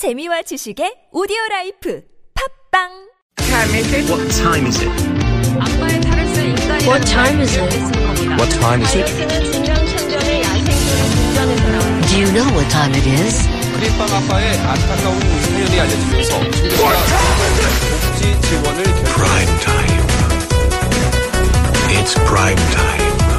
재미와 0.00 0.40
지식의 0.40 1.12
오디오 1.12 1.36
라이프 1.50 2.00
팝빵 2.72 2.88
What 4.08 4.32
time 4.32 4.64
is 4.64 4.80
it? 4.80 4.88
악마의 5.60 6.00
탈을쓸 6.00 6.48
인간이 6.48 6.88
What 6.88 7.04
time 7.04 7.40
is 7.42 7.52
it? 7.58 7.68
What 8.40 8.48
time 8.48 8.80
is 8.80 8.96
it? 8.96 9.04
다이어트는 9.04 9.52
중장창전의 9.52 10.40
야생동물 10.40 11.04
궁전에서 11.04 11.64
나온 11.68 12.00
Do 12.00 12.16
you 12.16 12.32
know 12.32 12.48
what 12.56 12.64
time 12.72 12.96
it 12.96 13.04
is? 13.12 13.44
크림빵 13.76 14.08
아빠의 14.08 14.56
안타까운 14.56 15.20
사연이 15.20 15.80
알려지면서 15.80 16.32
정부가 16.32 16.96
복지 17.92 18.40
지원을 18.40 18.80
결정. 18.84 19.04
Prime 19.04 19.52
time. 19.60 20.00
It's 21.92 22.16
prime 22.24 22.56
time. 22.72 23.29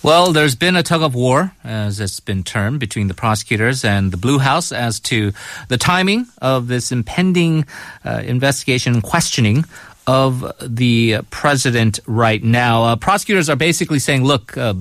Well, 0.00 0.32
there's 0.32 0.54
been 0.54 0.76
a 0.76 0.84
tug 0.84 1.02
of 1.02 1.16
war, 1.16 1.52
as 1.64 1.98
it's 1.98 2.20
been 2.20 2.44
termed, 2.44 2.78
between 2.78 3.08
the 3.08 3.14
prosecutors 3.14 3.84
and 3.84 4.12
the 4.12 4.16
Blue 4.16 4.38
House 4.38 4.70
as 4.70 5.00
to 5.00 5.32
the 5.66 5.76
timing 5.76 6.28
of 6.40 6.68
this 6.68 6.92
impending 6.92 7.66
uh, 8.04 8.22
investigation 8.24 9.00
questioning 9.00 9.64
of 10.06 10.52
the 10.62 11.18
president 11.30 11.98
right 12.06 12.42
now. 12.42 12.84
Uh, 12.84 12.96
prosecutors 12.96 13.50
are 13.50 13.56
basically 13.56 13.98
saying, 13.98 14.22
look, 14.22 14.56
uh, 14.56 14.74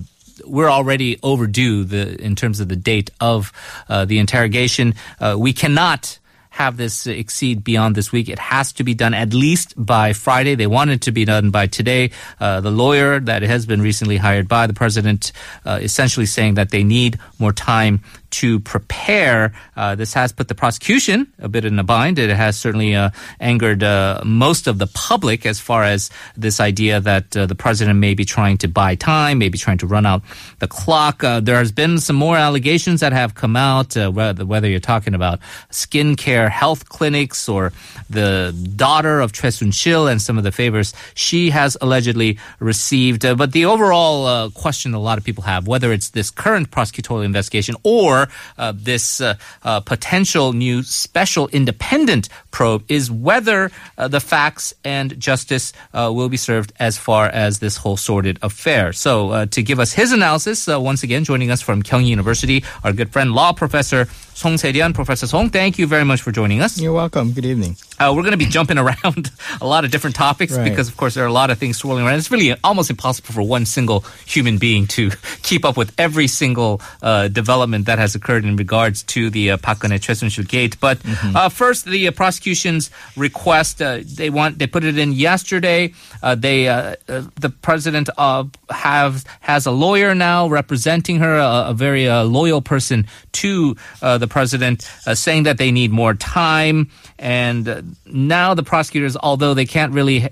we're 0.46 0.70
already 0.70 1.18
overdue 1.24 1.84
the, 1.84 2.22
in 2.22 2.36
terms 2.36 2.60
of 2.60 2.70
the 2.70 2.76
date 2.76 3.10
of 3.20 3.52
uh, 3.90 4.06
the 4.06 4.20
interrogation. 4.20 4.94
Uh, 5.20 5.36
we 5.38 5.52
cannot 5.52 6.20
have 6.58 6.76
this 6.76 7.06
exceed 7.06 7.64
beyond 7.64 7.96
this 7.96 8.12
week. 8.12 8.30
It 8.30 8.40
has 8.40 8.74
to 8.74 8.84
be 8.84 8.96
done 8.96 9.14
at 9.14 9.32
least 9.34 9.74
by 9.78 10.14
Friday. 10.14 10.56
They 10.56 10.66
want 10.66 10.90
it 10.90 11.02
to 11.04 11.12
be 11.12 11.24
done 11.24 11.52
by 11.52 11.68
today. 11.68 12.09
Uh, 12.40 12.62
the 12.62 12.72
lawyer 12.72 13.20
that 13.20 13.44
has 13.44 13.68
been 13.68 13.81
recently 13.81 14.18
hired 14.18 14.48
by 14.48 14.66
the 14.66 14.73
president 14.73 15.31
uh, 15.66 15.80
essentially 15.81 16.26
saying 16.26 16.56
that 16.56 16.72
they 16.72 16.84
need 16.84 17.20
more 17.38 17.54
time 17.54 18.02
to 18.30 18.59
prepare. 18.59 19.53
Uh, 19.75 19.95
this 19.95 20.14
has 20.14 20.31
put 20.31 20.47
the 20.47 20.56
prosecution 20.56 21.28
a 21.39 21.47
bit 21.47 21.66
in 21.66 21.78
a 21.80 21.83
bind. 21.83 22.20
It 22.20 22.30
has 22.30 22.58
certainly 22.58 22.95
uh, 22.95 23.11
angered 23.39 23.84
uh, 23.84 24.22
most 24.25 24.67
of 24.67 24.78
the 24.80 24.88
public 24.88 25.45
as 25.45 25.59
far 25.59 25.84
as 25.84 26.09
this 26.36 26.59
idea 26.59 27.00
that 27.00 27.36
uh, 27.36 27.45
the 27.45 27.56
president 27.56 28.00
may 28.00 28.14
be 28.14 28.25
trying 28.25 28.58
to 28.59 28.67
buy 28.67 28.95
time, 28.95 29.38
maybe 29.38 29.58
trying 29.58 29.78
to 29.80 29.88
run 29.88 30.06
out 30.06 30.22
the 30.59 30.67
clock. 30.67 31.23
Uh, 31.23 31.39
there 31.39 31.58
has 31.58 31.72
been 31.72 32.00
some 32.00 32.16
more 32.16 32.38
allegations 32.38 33.00
that 33.02 33.14
have 33.14 33.36
come 33.36 33.56
out, 33.56 33.95
uh, 33.95 34.09
whether, 34.09 34.45
whether 34.45 34.67
you're 34.67 34.80
talking 34.80 35.14
about 35.14 35.39
skincare 35.72 36.50
health 36.50 36.89
clinics 36.89 37.47
or 37.47 37.72
the 38.09 38.56
daughter 38.75 39.19
of 39.19 39.31
Choi 39.31 39.50
Soon-sil 39.50 40.08
and 40.08 40.22
some 40.22 40.38
of 40.38 40.44
the 40.44 40.52
favors 40.52 40.94
she 41.14 41.50
has 41.52 41.78
allegedly 41.81 42.38
received. 42.59 43.22
But 43.22 43.52
the 43.52 43.66
overall 43.66 44.50
question 44.52 44.94
a 44.94 45.00
lot 45.00 45.17
of 45.17 45.23
people 45.23 45.44
have, 45.44 45.67
whether 45.67 45.94
it's 45.94 46.09
this 46.09 46.31
current 46.31 46.72
prosecutorial 46.72 47.25
investigation 47.25 47.75
or 47.84 48.17
uh, 48.58 48.73
this 48.90 49.22
uh, 49.22 49.36
uh, 49.64 49.80
potential 49.94 50.54
new 50.54 50.82
special 50.84 51.46
independent 51.60 52.30
probe, 52.52 52.84
is 52.88 53.12
whether 53.12 53.72
uh, 53.98 54.08
the 54.08 54.20
facts 54.20 54.74
and 54.84 55.20
justice 55.20 55.74
uh, 55.94 56.12
will 56.18 56.30
be 56.30 56.38
served 56.38 56.74
as 56.80 56.98
far 56.98 57.26
as 57.46 57.59
this 57.59 57.78
whole 57.78 57.98
sordid 57.98 58.40
affair. 58.42 58.94
So, 58.94 59.14
uh, 59.30 59.46
to 59.56 59.62
give 59.62 59.80
us 59.80 59.94
his 59.94 60.12
analysis, 60.12 60.68
once 60.68 61.04
again, 61.04 61.24
joining 61.24 61.52
us 61.52 61.62
from 61.62 61.84
Kyung 61.84 62.06
University, 62.06 62.64
our 62.84 62.94
good 62.94 63.12
friend, 63.14 63.34
law 63.34 63.52
professor 63.54 64.08
Song 64.34 64.58
Se-rian. 64.58 64.94
Professor 64.94 65.28
Song, 65.28 65.50
thank 65.50 65.78
you 65.80 65.88
very 65.88 66.06
much 66.06 66.22
for 66.22 66.31
joining 66.31 66.62
us. 66.62 66.80
You're 66.80 66.94
welcome. 66.94 67.31
Good 67.31 67.46
evening. 67.46 67.76
Uh, 68.00 68.14
we're 68.16 68.22
going 68.22 68.31
to 68.31 68.38
be 68.38 68.45
jumping 68.45 68.78
around 68.84 69.31
a 69.62 69.66
lot 69.67 69.84
of 69.86 69.92
different 69.92 70.16
topics 70.16 70.56
Right. 70.58 70.70
because, 70.70 70.88
of 70.88 70.98
course, 70.98 71.14
there 71.16 71.23
are 71.23 71.28
a 71.28 71.34
lot 71.34 71.50
of 71.50 71.58
things 71.58 71.78
swirling 71.78 72.06
around. 72.06 72.20
It's 72.20 72.30
really 72.31 72.56
almost 72.64 72.90
impossible 72.90 73.34
for 73.34 73.42
one 73.42 73.66
single 73.66 74.02
human 74.26 74.58
being 74.58 74.88
to 74.88 75.12
keep 75.44 75.66
up 75.66 75.78
with 75.78 75.94
every 75.97 76.28
single 76.28 76.80
uh, 77.02 77.28
development 77.28 77.85
that 77.88 77.97
has 78.00 78.16
occurred 78.16 78.46
in 78.46 78.56
regards 78.56 79.03
to 79.03 79.30
the 79.30 79.52
uh, 79.52 79.58
Park 79.58 79.80
Geun-hye 79.80 80.44
gate. 80.44 80.80
But 80.80 81.00
uh, 81.35 81.50
first, 81.50 81.85
the 81.85 82.08
uh, 82.08 82.12
prosecution's 82.12 82.90
request 83.16 83.81
uh, 83.81 84.00
they 84.06 84.29
want 84.29 84.59
they 84.59 84.68
put 84.68 84.84
it 84.84 84.97
in 84.97 85.12
yesterday. 85.12 85.94
Uh, 86.22 86.35
they 86.35 86.68
uh, 86.68 86.96
uh, 87.08 87.24
the 87.40 87.50
president 87.50 88.09
uh, 88.18 88.44
have 88.69 89.24
has 89.41 89.66
a 89.66 89.72
lawyer 89.72 90.14
now 90.16 90.47
representing 90.47 91.19
her, 91.19 91.35
a, 91.38 91.69
a 91.69 91.74
very 91.74 92.08
uh, 92.08 92.24
loyal 92.24 92.62
person 92.62 93.08
to 93.34 93.75
uh, 94.02 94.18
the 94.18 94.28
president, 94.28 94.90
uh, 95.06 95.16
saying 95.16 95.44
that 95.44 95.58
they 95.58 95.72
need 95.72 95.91
more 95.91 96.14
time. 96.14 96.90
And 97.19 97.67
uh, 97.67 97.81
now 98.05 98.53
the 98.53 98.63
prosecutors, 98.63 99.17
although 99.17 99.53
they 99.53 99.66
can't 99.66 99.94
really 99.94 100.29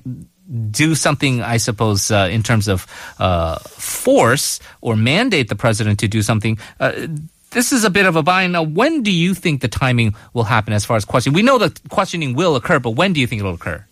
do 0.71 0.95
something, 0.95 1.41
I 1.41 1.57
suppose, 1.57 2.11
uh, 2.11 2.29
in 2.31 2.43
terms 2.43 2.67
of 2.67 2.85
uh, 3.19 3.57
force 3.59 4.59
or 4.81 4.95
mandate 4.95 5.49
the 5.49 5.55
president 5.55 5.99
to 5.99 6.07
do 6.07 6.21
something. 6.21 6.59
Uh, 6.79 7.07
this 7.51 7.71
is 7.71 7.83
a 7.83 7.89
bit 7.89 8.05
of 8.05 8.15
a 8.15 8.23
bind. 8.23 8.53
Now, 8.53 8.63
when 8.63 9.01
do 9.01 9.11
you 9.11 9.33
think 9.33 9.61
the 9.61 9.67
timing 9.67 10.13
will 10.33 10.43
happen 10.43 10.73
as 10.73 10.85
far 10.85 10.97
as 10.97 11.05
questioning? 11.05 11.35
We 11.35 11.41
know 11.41 11.57
that 11.57 11.79
questioning 11.89 12.35
will 12.35 12.55
occur, 12.55 12.79
but 12.79 12.91
when 12.91 13.13
do 13.13 13.19
you 13.19 13.27
think 13.27 13.39
it'll 13.39 13.53
occur? 13.53 13.83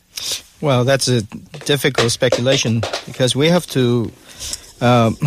Well, 0.61 0.83
that's 0.83 1.07
a 1.07 1.21
difficult 1.65 2.11
speculation 2.11 2.81
because 3.05 3.35
we 3.35 3.47
have 3.47 3.65
to, 3.67 4.11
um, 4.81 5.17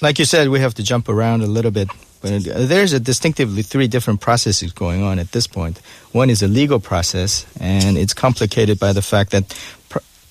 like 0.00 0.18
you 0.18 0.24
said, 0.24 0.48
we 0.48 0.60
have 0.60 0.74
to 0.74 0.82
jump 0.82 1.08
around 1.08 1.42
a 1.42 1.46
little 1.46 1.70
bit. 1.70 1.88
There's 2.20 2.92
a 2.92 3.00
distinctively 3.00 3.62
three 3.62 3.88
different 3.88 4.20
processes 4.20 4.72
going 4.72 5.02
on 5.02 5.18
at 5.18 5.32
this 5.32 5.46
point. 5.46 5.80
One 6.12 6.28
is 6.28 6.42
a 6.42 6.48
legal 6.48 6.78
process, 6.78 7.46
and 7.58 7.96
it's 7.96 8.12
complicated 8.12 8.78
by 8.78 8.92
the 8.92 9.02
fact 9.02 9.30
that 9.30 9.74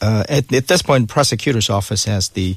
uh, 0.01 0.23
at, 0.29 0.53
at 0.53 0.67
this 0.67 0.81
point, 0.81 1.09
prosecutor's 1.09 1.69
office 1.69 2.05
has 2.05 2.29
the 2.29 2.55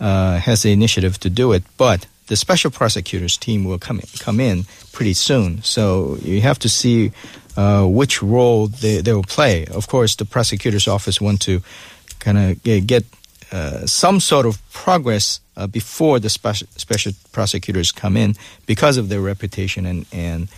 uh, 0.00 0.38
has 0.38 0.62
the 0.62 0.72
initiative 0.72 1.18
to 1.20 1.30
do 1.30 1.52
it, 1.52 1.62
but 1.78 2.06
the 2.26 2.36
special 2.36 2.70
prosecutor's 2.70 3.36
team 3.36 3.64
will 3.64 3.78
come 3.78 4.00
in, 4.00 4.06
come 4.18 4.40
in 4.40 4.64
pretty 4.92 5.14
soon. 5.14 5.62
So 5.62 6.18
you 6.22 6.40
have 6.42 6.58
to 6.58 6.68
see 6.68 7.12
uh, 7.56 7.86
which 7.86 8.22
role 8.22 8.66
they, 8.66 9.00
they 9.00 9.12
will 9.12 9.22
play. 9.22 9.64
Of 9.66 9.88
course, 9.88 10.16
the 10.16 10.24
prosecutor's 10.24 10.88
office 10.88 11.20
want 11.20 11.40
to 11.42 11.62
kind 12.18 12.36
of 12.36 12.86
get 12.86 13.04
uh, 13.52 13.86
some 13.86 14.20
sort 14.20 14.46
of 14.46 14.60
progress 14.72 15.40
uh, 15.56 15.66
before 15.66 16.18
the 16.18 16.28
special, 16.28 16.66
special 16.76 17.12
prosecutors 17.32 17.92
come 17.92 18.16
in 18.16 18.34
because 18.66 18.96
of 18.96 19.08
their 19.08 19.20
reputation 19.20 19.86
and 19.86 20.06
and 20.12 20.48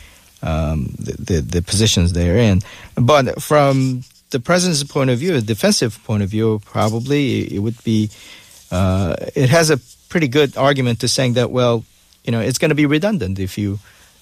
um, 0.43 0.95
the, 0.99 1.13
the 1.19 1.41
the 1.41 1.63
positions 1.63 2.13
they're 2.13 2.39
in. 2.39 2.63
But 2.95 3.43
from 3.43 4.05
the 4.31 4.41
president's 4.41 4.85
point 4.85 5.11
of 5.11 5.19
view, 5.19 5.35
a 5.35 5.41
defensive 5.41 6.03
point 6.05 6.23
of 6.23 6.29
view, 6.31 6.61
probably 6.65 7.55
it 7.55 7.61
would 7.61 7.83
be 7.85 8.11
uh, 8.71 9.17
it 9.35 9.51
has 9.51 9.71
a 9.71 9.79
pretty 10.09 10.29
good 10.29 10.57
argument 10.57 11.01
to 11.01 11.09
saying 11.09 11.35
that 11.35 11.51
well, 11.51 11.85
you 12.25 12.33
know, 12.33 12.41
it's 12.41 12.59
going 12.59 12.71
to 12.71 12.75
be 12.75 12.87
redundant 12.87 13.39
if 13.39 13.59
you 13.59 13.79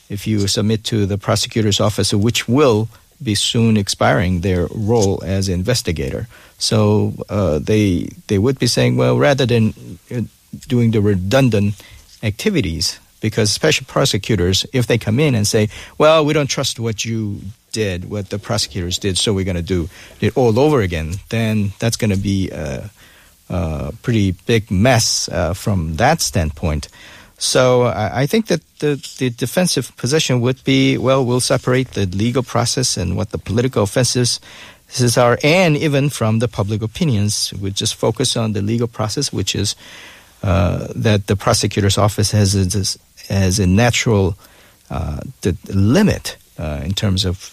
if 0.09 0.27
you 0.27 0.47
submit 0.47 0.85
to 0.85 1.07
the 1.07 1.19
prosecutor's 1.19 1.81
office, 1.81 2.13
which 2.13 2.49
will 2.49 2.89
be 3.23 3.35
soon 3.35 3.77
expiring 3.77 4.41
their 4.41 4.67
role 4.75 5.23
as 5.25 5.49
investigator. 5.49 6.29
So 6.59 7.13
uh, 7.29 7.59
they 7.59 8.09
they 8.27 8.39
would 8.39 8.59
be 8.59 8.67
saying, 8.67 8.97
well, 8.97 9.19
rather 9.19 9.47
than 9.47 9.75
uh, 10.11 10.23
doing 10.69 10.93
the 10.93 11.01
redundant 11.01 11.75
activities, 12.23 12.99
because 13.21 13.51
special 13.51 13.87
prosecutors, 13.87 14.67
if 14.73 14.87
they 14.87 14.99
come 14.99 15.21
in 15.21 15.35
and 15.35 15.47
say, 15.47 15.69
well, 15.99 16.25
we 16.25 16.33
don't 16.33 16.49
trust 16.49 16.79
what 16.79 17.05
you 17.05 17.41
did, 17.73 18.09
what 18.11 18.31
the 18.31 18.39
prosecutors 18.39 18.99
did, 18.99 19.19
so 19.19 19.33
we're 19.35 19.45
going 19.45 19.57
to 19.57 19.63
do 19.63 19.89
it 20.21 20.37
all 20.37 20.59
over 20.59 20.81
again, 20.81 21.15
then 21.29 21.73
that's 21.79 21.97
going 21.97 22.11
to 22.11 22.17
be 22.17 22.51
a, 22.51 22.91
a 23.51 23.93
pretty 24.03 24.33
big 24.47 24.71
mess 24.71 25.29
uh, 25.29 25.53
from 25.53 25.97
that 25.97 26.21
standpoint. 26.21 26.89
So 27.39 27.85
I 27.85 28.27
think 28.27 28.47
that 28.47 28.63
the, 28.79 28.97
the 29.19 29.29
defensive 29.29 29.95
position 29.97 30.41
would 30.41 30.65
be, 30.65 30.97
well, 30.97 31.25
we'll 31.25 31.41
separate 31.41 31.91
the 31.91 32.07
legal 32.07 32.43
process 32.43 32.97
and 32.97 33.15
what 33.15 33.31
the 33.31 33.39
political 33.39 33.83
offenses 33.83 34.41
are, 35.19 35.39
and 35.43 35.77
even 35.77 36.09
from 36.09 36.39
the 36.39 36.49
public 36.49 36.81
opinions, 36.81 37.53
we 37.61 37.71
just 37.73 37.95
focus 37.95 38.37
on 38.37 38.53
the 38.53 38.63
legal 38.63 38.89
process, 38.89 39.33
which 39.33 39.55
is 39.55 39.77
uh, 40.43 40.89
that 40.95 41.27
the 41.27 41.37
prosecutor's 41.37 41.99
office 41.99 42.31
has 42.31 42.55
a, 42.55 43.33
has 43.33 43.59
a 43.59 43.67
natural 43.67 44.37
uh, 44.91 45.21
the 45.41 45.57
limit 45.75 46.37
uh, 46.59 46.81
in 46.85 46.95
terms 46.95 47.25
of 47.25 47.53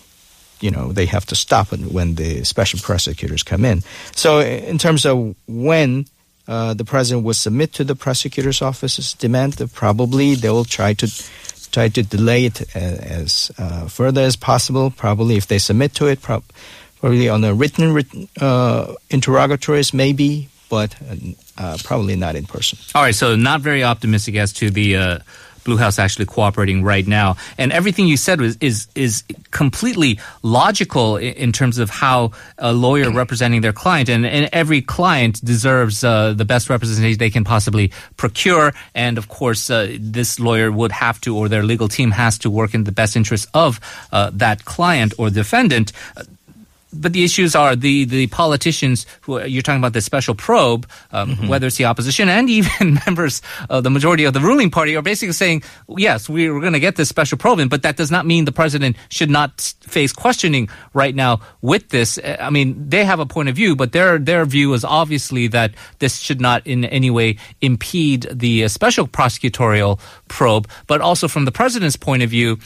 you 0.61 0.71
know 0.71 0.93
they 0.93 1.05
have 1.05 1.25
to 1.25 1.35
stop 1.35 1.71
when 1.71 2.15
the 2.15 2.43
special 2.43 2.79
prosecutors 2.79 3.43
come 3.43 3.65
in. 3.65 3.81
So 4.15 4.39
in 4.39 4.77
terms 4.77 5.05
of 5.05 5.35
when 5.47 6.05
uh, 6.47 6.73
the 6.73 6.83
president 6.85 7.25
will 7.25 7.33
submit 7.33 7.71
to 7.73 7.83
the 7.83 7.95
prosecutor's 7.95 8.61
office's 8.61 9.13
demand, 9.13 9.61
uh, 9.61 9.67
probably 9.73 10.35
they 10.35 10.49
will 10.49 10.65
try 10.65 10.93
to 10.93 11.07
try 11.71 11.89
to 11.89 12.03
delay 12.03 12.45
it 12.45 12.61
a- 12.75 12.77
as 12.79 13.51
uh, 13.57 13.87
further 13.87 14.21
as 14.21 14.35
possible. 14.35 14.91
Probably 14.91 15.35
if 15.37 15.47
they 15.47 15.57
submit 15.59 15.93
to 15.95 16.05
it, 16.07 16.21
prob- 16.21 16.43
probably 16.99 17.29
on 17.29 17.43
a 17.43 17.53
written, 17.53 17.93
written 17.93 18.27
uh, 18.39 18.93
interrogatories, 19.09 19.93
maybe, 19.93 20.49
but 20.69 20.95
uh, 21.09 21.15
uh, 21.57 21.77
probably 21.83 22.15
not 22.15 22.35
in 22.35 22.45
person. 22.45 22.77
All 22.93 23.01
right, 23.03 23.15
so 23.15 23.35
not 23.35 23.61
very 23.61 23.83
optimistic 23.83 24.35
as 24.35 24.53
to 24.53 24.69
the 24.69 24.97
uh, 24.97 25.19
Blue 25.63 25.77
House 25.77 25.99
actually 25.99 26.25
cooperating 26.25 26.83
right 26.83 27.07
now. 27.07 27.35
And 27.57 27.71
everything 27.71 28.07
you 28.07 28.17
said 28.17 28.39
was 28.41 28.57
is 28.61 28.87
is 28.95 29.23
completely 29.51 30.19
logical 30.41 31.17
in, 31.17 31.33
in 31.33 31.51
terms 31.51 31.77
of 31.77 31.89
how 31.89 32.31
a 32.57 32.73
lawyer 32.73 33.11
representing 33.11 33.61
their 33.61 33.73
client, 33.73 34.09
and, 34.09 34.25
and 34.25 34.49
every 34.53 34.81
client 34.81 35.43
deserves 35.43 36.03
uh, 36.03 36.33
the 36.33 36.45
best 36.45 36.69
representation 36.69 37.17
they 37.17 37.29
can 37.29 37.43
possibly 37.43 37.91
procure. 38.17 38.73
And 38.95 39.17
of 39.17 39.27
course, 39.27 39.69
uh, 39.69 39.97
this 39.99 40.39
lawyer 40.39 40.71
would 40.71 40.91
have 40.91 41.19
to, 41.21 41.35
or 41.35 41.49
their 41.49 41.63
legal 41.63 41.87
team 41.87 42.11
has 42.11 42.37
to, 42.39 42.53
work 42.53 42.73
in 42.73 42.83
the 42.83 42.91
best 42.91 43.15
interest 43.15 43.47
of 43.53 43.79
uh, 44.11 44.29
that 44.33 44.63
client 44.65 45.13
or 45.17 45.29
defendant 45.29 45.91
but 46.93 47.13
the 47.13 47.23
issues 47.23 47.55
are 47.55 47.75
the 47.75 48.05
the 48.05 48.27
politicians 48.27 49.05
who 49.21 49.41
you're 49.43 49.61
talking 49.61 49.79
about 49.79 49.93
the 49.93 50.01
special 50.01 50.35
probe, 50.35 50.87
um, 51.11 51.47
whether 51.47 51.67
it's 51.67 51.77
the 51.77 51.85
opposition 51.85 52.29
and 52.29 52.49
even 52.57 52.99
members 53.05 53.41
of 53.69 53.83
the 53.83 53.89
majority 53.89 54.25
of 54.25 54.33
the 54.33 54.39
ruling 54.39 54.69
party 54.69 54.95
are 54.95 55.01
basically 55.01 55.33
saying, 55.33 55.63
yes, 55.97 56.29
we're 56.29 56.59
going 56.59 56.73
to 56.73 56.79
get 56.79 56.95
this 56.95 57.09
special 57.09 57.37
probe 57.37 57.59
in, 57.59 57.67
but 57.67 57.81
that 57.81 57.97
does 57.97 58.11
not 58.11 58.25
mean 58.25 58.45
the 58.45 58.51
president 58.51 58.95
should 59.09 59.29
not 59.29 59.61
face 59.81 60.13
questioning 60.13 60.69
right 60.93 61.15
now 61.15 61.39
with 61.61 61.89
this. 61.89 62.17
Uh, 62.17 62.37
I 62.39 62.49
mean, 62.49 62.89
they 62.89 63.05
have 63.05 63.19
a 63.19 63.25
point 63.25 63.49
of 63.49 63.55
view, 63.55 63.75
but 63.75 63.91
their 63.91 64.17
their 64.17 64.45
view 64.45 64.73
is 64.73 64.85
obviously 64.85 65.47
that 65.47 65.73
this 65.99 66.19
should 66.19 66.41
not 66.41 66.65
in 66.65 66.85
any 66.85 67.09
way 67.09 67.37
impede 67.61 68.27
the 68.31 68.65
uh, 68.65 68.67
special 68.67 69.07
prosecutorial 69.07 69.99
probe, 70.27 70.67
but 70.87 71.01
also 71.01 71.27
from 71.27 71.45
the 71.45 71.51
president's 71.51 71.95
point 71.95 72.23
of 72.23 72.29
view 72.29 72.59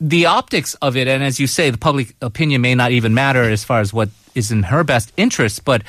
the 0.00 0.26
optics 0.26 0.74
of 0.74 0.96
it, 0.96 1.08
and 1.08 1.22
as 1.22 1.40
you 1.40 1.46
say, 1.46 1.70
the 1.70 1.78
public 1.78 2.14
opinion 2.20 2.60
may 2.60 2.74
not 2.74 2.92
even 2.92 3.14
matter 3.14 3.42
as 3.42 3.64
far 3.64 3.80
as 3.80 3.92
what 3.92 4.10
is 4.34 4.52
in 4.52 4.62
her 4.64 4.84
best 4.84 5.12
interest, 5.16 5.64
but 5.64 5.82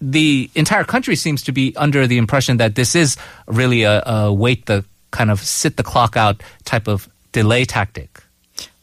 the 0.00 0.50
entire 0.54 0.84
country 0.84 1.16
seems 1.16 1.42
to 1.44 1.52
be 1.52 1.72
under 1.76 2.06
the 2.06 2.18
impression 2.18 2.56
that 2.56 2.74
this 2.74 2.94
is 2.94 3.16
really 3.46 3.84
a, 3.84 4.02
a 4.02 4.32
wait 4.32 4.66
the 4.66 4.84
kind 5.12 5.30
of 5.30 5.40
sit 5.40 5.76
the 5.76 5.82
clock 5.82 6.16
out 6.16 6.42
type 6.64 6.88
of 6.88 7.08
delay 7.30 7.64
tactic. 7.64 8.22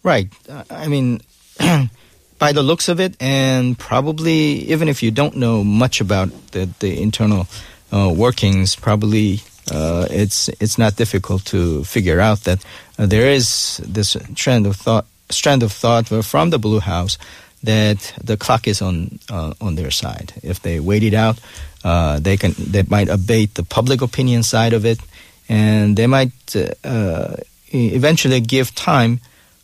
Right. 0.03 0.29
I 0.69 0.87
mean, 0.87 1.21
by 2.39 2.53
the 2.53 2.63
looks 2.63 2.87
of 2.87 2.99
it, 2.99 3.15
and 3.19 3.77
probably 3.77 4.71
even 4.71 4.87
if 4.87 5.03
you 5.03 5.11
don't 5.11 5.35
know 5.35 5.63
much 5.63 5.99
about 5.99 6.29
the, 6.51 6.69
the 6.79 7.01
internal 7.01 7.47
uh, 7.91 8.13
workings, 8.15 8.75
probably 8.75 9.41
uh, 9.71 10.07
it's 10.09 10.49
it's 10.59 10.77
not 10.77 10.95
difficult 10.95 11.45
to 11.45 11.83
figure 11.83 12.19
out 12.19 12.43
that 12.45 12.63
there 13.05 13.29
is 13.29 13.77
this 13.85 14.17
trend 14.35 14.65
of 14.67 14.75
thought, 14.75 15.05
strand 15.29 15.63
of 15.63 15.71
thought 15.71 16.07
from 16.07 16.49
the 16.49 16.59
Blue 16.59 16.79
House 16.79 17.17
that 17.63 18.13
the 18.23 18.37
clock 18.37 18.67
is 18.67 18.81
on 18.81 19.19
uh, 19.29 19.53
on 19.61 19.75
their 19.75 19.91
side. 19.91 20.33
If 20.43 20.61
they 20.61 20.79
wait 20.79 21.03
it 21.03 21.13
out, 21.13 21.39
uh, 21.83 22.19
they 22.19 22.37
can 22.37 22.53
they 22.57 22.83
might 22.83 23.09
abate 23.09 23.55
the 23.55 23.63
public 23.63 24.01
opinion 24.01 24.43
side 24.43 24.73
of 24.73 24.85
it, 24.85 24.99
and 25.47 25.95
they 25.95 26.07
might 26.07 26.55
uh, 26.55 27.35
e- 27.71 27.93
eventually 27.93 28.39
give 28.39 28.75
time 28.75 29.19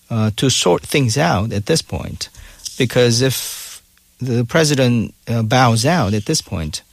uh, 0.10 0.32
to 0.38 0.50
sort 0.50 0.84
things 0.84 1.18
out 1.18 1.54
at 1.54 1.66
this 1.66 1.82
point. 1.82 2.30
Because 2.78 3.22
if 3.22 3.82
the 4.20 4.46
president 4.46 5.14
uh, 5.28 5.44
bows 5.44 5.86
out 5.86 6.14
at 6.14 6.26
this 6.26 6.42
point, 6.42 6.84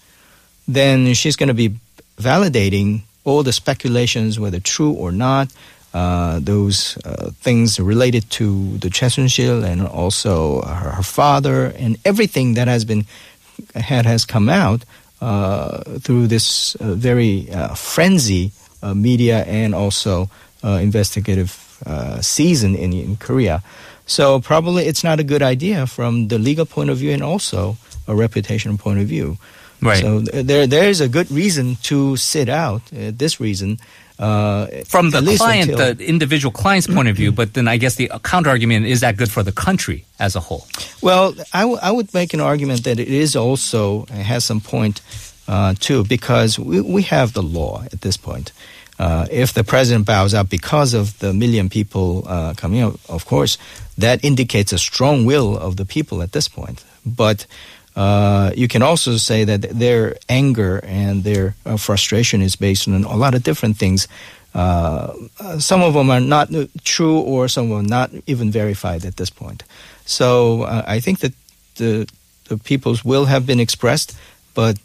then 0.69 1.15
she's 1.15 1.37
going 1.37 1.49
to 1.49 1.55
be 1.55 1.75
validating 2.17 3.03
all 3.25 3.43
the 3.43 3.53
speculations, 3.53 4.39
whether 4.39 4.61
true 4.61 4.93
or 4.93 5.13
not, 5.13 5.49
uh, 5.95 6.41
those 6.41 6.97
uh, 7.05 7.31
things 7.41 7.79
related 7.79 8.29
to 8.31 8.79
the 8.79 8.91
Choi 8.91 9.09
Soon-sil 9.09 9.65
and 9.65 9.87
also 9.87 10.63
her, 10.63 10.91
her 10.91 11.03
father 11.03 11.67
and 11.77 11.99
everything 12.05 12.55
that 12.55 12.69
has 12.69 12.85
been 12.85 13.05
had 13.75 14.07
has 14.07 14.25
come 14.25 14.49
out 14.49 14.85
uh, 15.21 15.85
through 16.01 16.27
this 16.27 16.75
uh, 16.77 16.95
very 16.95 17.51
uh, 17.51 17.75
frenzy 17.75 18.53
uh, 18.83 18.95
media 18.95 19.45
and 19.45 19.75
also 19.75 20.29
uh, 20.65 20.79
investigative 20.83 21.83
uh, 21.87 22.21
season 22.21 22.75
in, 22.75 22.93
in 22.93 23.17
Korea. 23.17 23.63
So 24.07 24.41
probably 24.41 24.87
it's 24.87 25.05
not 25.05 25.21
a 25.21 25.25
good 25.25 25.43
idea 25.43 25.87
from 25.87 26.29
the 26.29 26.39
legal 26.39 26.67
point 26.67 26.91
of 26.91 26.99
view 26.99 27.13
and 27.13 27.23
also 27.23 27.77
a 28.09 28.15
reputation 28.15 28.79
point 28.79 29.01
of 29.01 29.07
view. 29.07 29.37
Right. 29.81 30.01
So 30.01 30.23
th- 30.23 30.47
there 30.47 30.67
there 30.67 30.89
is 30.89 31.01
a 31.01 31.09
good 31.09 31.31
reason 31.31 31.77
to 31.83 32.17
sit 32.17 32.49
out. 32.49 32.83
Uh, 32.93 33.11
this 33.15 33.41
reason. 33.41 33.79
Uh, 34.19 34.67
From 34.87 35.11
the 35.11 35.21
client, 35.37 35.71
until- 35.71 35.95
the 35.95 36.09
individual 36.09 36.53
client's 36.53 36.87
point 36.87 37.09
of 37.09 37.17
view, 37.17 37.33
but 37.33 37.55
then 37.55 37.67
I 37.67 37.77
guess 37.77 37.97
the 37.97 38.11
counter 38.23 38.51
argument 38.51 38.87
is 38.87 39.01
that 39.01 39.17
good 39.17 39.31
for 39.31 39.43
the 39.43 39.53
country 39.53 40.05
as 40.19 40.37
a 40.37 40.41
whole? 40.41 40.67
Well, 41.01 41.35
I, 41.53 41.61
w- 41.63 41.79
I 41.83 41.91
would 41.91 42.13
make 42.15 42.35
an 42.35 42.41
argument 42.41 42.85
that 42.85 42.99
it 43.01 43.09
is 43.09 43.35
also 43.35 44.03
it 44.05 44.25
has 44.25 44.45
some 44.45 44.61
point 44.61 45.01
uh, 45.49 45.75
too, 45.81 46.05
because 46.05 46.59
we, 46.59 46.81
we 46.81 47.03
have 47.03 47.33
the 47.33 47.43
law 47.43 47.83
at 47.93 48.01
this 48.03 48.17
point. 48.17 48.53
Uh, 48.99 49.27
if 49.31 49.53
the 49.55 49.65
president 49.65 50.07
bows 50.07 50.35
out 50.35 50.49
because 50.51 50.95
of 50.95 51.19
the 51.19 51.33
million 51.33 51.69
people 51.69 52.23
uh, 52.29 52.55
coming 52.55 52.81
out, 52.81 53.01
of 53.09 53.25
course, 53.27 53.59
that 53.99 54.23
indicates 54.23 54.73
a 54.73 54.79
strong 54.79 55.25
will 55.25 55.57
of 55.59 55.77
the 55.77 55.85
people 55.85 56.23
at 56.23 56.33
this 56.33 56.47
point. 56.47 56.85
But 57.05 57.47
uh, 57.97 58.51
you 58.55 58.69
can 58.69 58.83
also 58.83 59.17
say 59.17 59.45
that 59.45 59.63
their 59.63 60.17
anger 60.29 60.81
and 60.85 61.25
their 61.25 61.55
uh, 61.67 61.77
frustration 61.77 62.41
is 62.41 62.57
based 62.57 62.89
on 62.89 63.05
a 63.05 63.17
lot 63.17 63.35
of 63.35 63.43
different 63.43 63.77
things. 63.77 64.09
Uh, 64.55 65.13
uh, 65.41 65.59
some 65.59 65.83
of 65.83 65.95
them 65.95 66.11
are 66.11 66.21
not 66.21 66.51
true, 66.85 67.21
or 67.21 67.49
some 67.49 67.69
them 67.69 67.87
not 67.87 68.11
even 68.27 68.51
verified 68.51 69.05
at 69.05 69.17
this 69.17 69.31
point. 69.31 69.65
So 70.05 70.63
uh, 70.63 70.85
I 70.87 71.01
think 71.01 71.21
that 71.21 71.33
the 71.77 72.09
the 72.49 72.59
people's 72.59 73.05
will 73.05 73.27
have 73.27 73.47
been 73.47 73.61
expressed, 73.61 74.17
but 74.55 74.79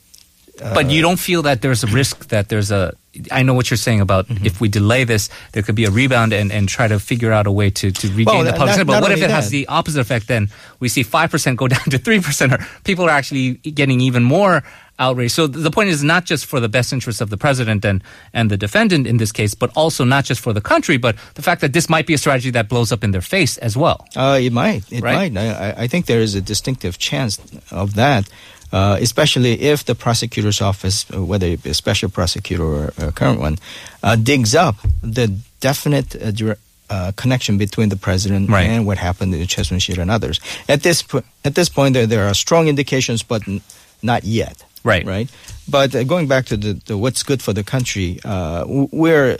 but 0.59 0.89
you 0.89 1.01
don't 1.01 1.19
feel 1.19 1.41
that 1.43 1.61
there's 1.61 1.83
a 1.83 1.87
risk 1.87 2.27
that 2.29 2.49
there's 2.49 2.71
a 2.71 2.93
I 3.31 3.41
know 3.41 3.55
what 3.55 3.71
you're 3.71 3.77
saying 3.77 3.99
about 4.01 4.27
Mm-hmm. 4.27 4.45
if 4.45 4.61
we 4.61 4.69
delay 4.69 5.03
this, 5.03 5.29
there 5.53 5.63
could 5.63 5.73
be 5.73 5.85
a 5.85 5.89
rebound 5.91 6.33
and, 6.33 6.51
and 6.51 6.69
try 6.69 6.87
to 6.87 6.99
figure 6.99 7.31
out 7.31 7.47
a 7.47 7.51
way 7.51 7.71
to, 7.71 7.89
to 7.91 8.07
regain 8.09 8.25
Well, 8.25 8.43
the 8.43 8.53
public. 8.53 8.85
But 8.85 9.01
what 9.01 9.11
if 9.11 9.21
it 9.23 9.31
has 9.31 9.49
the 9.49 9.65
opposite 9.67 10.01
effect? 10.01 10.27
Then 10.27 10.49
we 10.79 10.87
see 10.87 11.01
five 11.03 11.31
percent 11.31 11.57
go 11.57 11.67
down 11.75 11.83
to 11.89 11.97
three 11.97 12.19
percent, 12.19 12.53
or 12.53 12.59
people 12.83 13.05
are 13.05 13.09
actually 13.09 13.55
getting 13.55 14.01
even 14.01 14.23
more 14.23 14.61
outraged. 14.99 15.33
So 15.33 15.47
the 15.47 15.71
point 15.71 15.89
is 15.89 16.03
not 16.03 16.25
just 16.25 16.45
for 16.45 16.59
the 16.59 16.69
best 16.69 16.93
interest 16.93 17.21
of 17.21 17.29
the 17.31 17.37
president 17.37 17.85
and 17.85 18.03
and 18.33 18.51
the 18.51 18.57
defendant 18.57 19.07
in 19.07 19.17
this 19.17 19.31
case, 19.31 19.55
but 19.55 19.71
also 19.75 20.03
not 20.05 20.25
just 20.25 20.39
for 20.41 20.53
the 20.53 20.61
country, 20.61 20.97
but 20.97 21.15
the 21.33 21.41
fact 21.41 21.61
that 21.61 21.73
this 21.73 21.89
might 21.89 22.05
be 22.05 22.13
a 22.13 22.17
strategy 22.19 22.51
that 22.51 22.69
blows 22.69 22.91
up 22.91 23.03
in 23.03 23.11
their 23.11 23.21
face 23.21 23.57
as 23.57 23.75
well. 23.75 24.05
Uh, 24.15 24.37
it 24.39 24.53
might. 24.53 24.83
It 24.91 25.01
Right? 25.01 25.31
might. 25.33 25.41
I, 25.41 25.69
I- 25.69 25.75
I 25.83 25.87
think 25.87 26.05
there 26.05 26.21
is 26.21 26.35
a 26.35 26.41
distinctive 26.41 26.97
chance 26.99 27.39
of 27.71 27.95
that, 27.95 28.29
uh, 28.71 28.97
especially 29.01 29.61
if 29.61 29.83
the 29.85 29.95
prosecutor's 29.95 30.61
office, 30.61 31.05
uh, 31.13 31.23
whether 31.23 31.47
it 31.47 31.63
be 31.63 31.69
a 31.69 31.73
special 31.73 32.09
prosecutor 32.09 32.63
or 32.63 32.93
a 32.97 33.11
current 33.11 33.39
one, 33.39 33.57
uh, 34.03 34.15
digs 34.15 34.53
up 34.55 34.75
the 35.01 35.27
definite 35.59 36.15
uh, 36.15 36.31
dir- 36.31 36.57
uh, 36.89 37.11
connection 37.15 37.57
between 37.57 37.89
the 37.89 37.95
president 37.97 38.49
Right. 38.49 38.67
and 38.69 38.85
what 38.85 38.97
happened 38.97 39.33
in 39.35 39.47
Choi 39.47 39.63
Soon-sil 39.63 39.99
and 39.99 40.09
others. 40.11 40.39
At 40.69 40.83
this 40.83 41.01
po- 41.03 41.23
at 41.43 41.55
this 41.55 41.69
point, 41.69 41.93
there, 41.93 42.07
there 42.07 42.27
are 42.27 42.33
strong 42.33 42.67
indications, 42.67 43.23
but 43.23 43.47
n- 43.47 43.61
not 44.01 44.23
yet. 44.23 44.63
Right. 44.83 45.05
Right. 45.05 45.29
But 45.67 45.93
uh, 45.95 46.03
going 46.03 46.27
back 46.27 46.45
to 46.45 46.57
the, 46.57 46.73
the 46.85 46.97
what's 46.97 47.23
good 47.23 47.41
for 47.41 47.53
the 47.53 47.63
country, 47.63 48.19
uh, 48.23 48.63
we're 48.67 49.37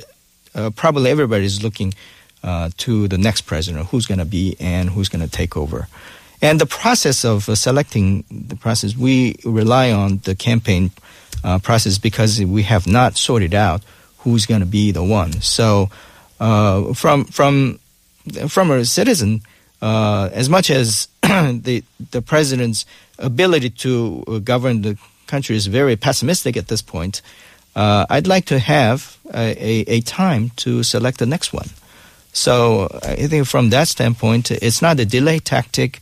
uh, 0.55 0.72
probably 0.75 1.10
everybody's 1.10 1.63
looking 1.63 1.93
uh, 2.43 2.69
to 2.77 3.07
the 3.07 3.17
next 3.17 3.41
president, 3.41 3.88
who's 3.88 4.05
going 4.05 4.19
to 4.19 4.25
be 4.25 4.55
and 4.60 4.89
who's 4.89 5.10
going 5.10 5.24
to 5.24 5.31
take 5.31 5.55
over. 5.55 5.88
And 6.41 6.62
the 6.62 6.65
process 6.65 7.25
of 7.25 7.50
uh, 7.50 7.56
selecting 7.56 8.24
the 8.29 8.56
process, 8.56 8.96
we 8.96 9.36
rely 9.44 9.91
on 9.91 10.20
the 10.24 10.36
campaign 10.36 10.91
uh, 11.44 11.60
process 11.60 11.98
because 11.98 12.39
we 12.44 12.63
have 12.63 12.86
not 12.88 13.17
sorted 13.17 13.53
out 13.53 13.84
who's 14.20 14.46
going 14.46 14.60
to 14.60 14.67
be 14.67 14.91
the 14.91 15.03
one. 15.03 15.32
So, 15.41 15.89
uh, 16.39 16.94
from 16.94 17.25
from 17.25 17.79
from 18.48 18.72
a 18.72 18.86
citizen, 18.86 19.41
uh, 19.82 20.29
as 20.32 20.50
much 20.50 20.70
as 20.70 21.08
the 21.22 21.84
the 22.12 22.22
president's 22.22 22.86
ability 23.17 23.72
to 23.72 24.24
uh, 24.27 24.39
govern 24.39 24.82
the 24.82 24.98
country 25.25 25.56
is 25.56 25.67
very 25.67 25.96
pessimistic 25.96 26.56
at 26.56 26.67
this 26.67 26.82
point, 26.82 27.22
uh, 27.75 28.06
I'd 28.10 28.27
like 28.27 28.46
to 28.46 28.60
have 28.60 29.17
a, 29.34 29.56
a, 29.60 29.79
a 29.88 30.01
time 30.01 30.51
to 30.58 30.84
select 30.84 31.20
the 31.20 31.25
next 31.25 31.53
one. 31.53 31.70
So 32.34 32.88
I 33.03 33.27
think 33.27 33.48
from 33.48 33.72
that 33.72 33.88
standpoint, 33.88 34.51
it's 34.51 34.82
not 34.82 35.00
a 35.00 35.06
delay 35.06 35.39
tactic, 35.39 36.00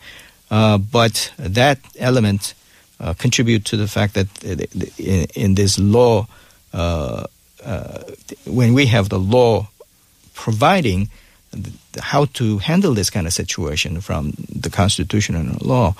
uh, 0.52 0.78
but 0.78 1.32
that 1.38 1.80
element 1.98 2.54
uh, 3.00 3.14
contribute 3.14 3.66
to 3.66 3.78
the 3.78 3.88
fact 3.88 4.14
that 4.14 4.28
uh, 4.46 4.66
in, 4.98 5.28
in 5.36 5.56
this 5.56 5.78
law, 5.80 6.28
uh, 6.74 7.26
uh, 7.64 8.00
when 8.46 8.74
we 8.74 8.86
have 8.86 9.10
the 9.10 9.20
law 9.20 9.68
providing 10.34 11.10
how 12.00 12.26
to 12.26 12.58
handle 12.58 12.94
this 12.94 13.10
kind 13.10 13.26
of 13.26 13.34
situation 13.34 14.02
from 14.02 14.34
the 14.54 14.70
Constitution 14.70 15.36
and 15.36 15.62
law, 15.62 15.96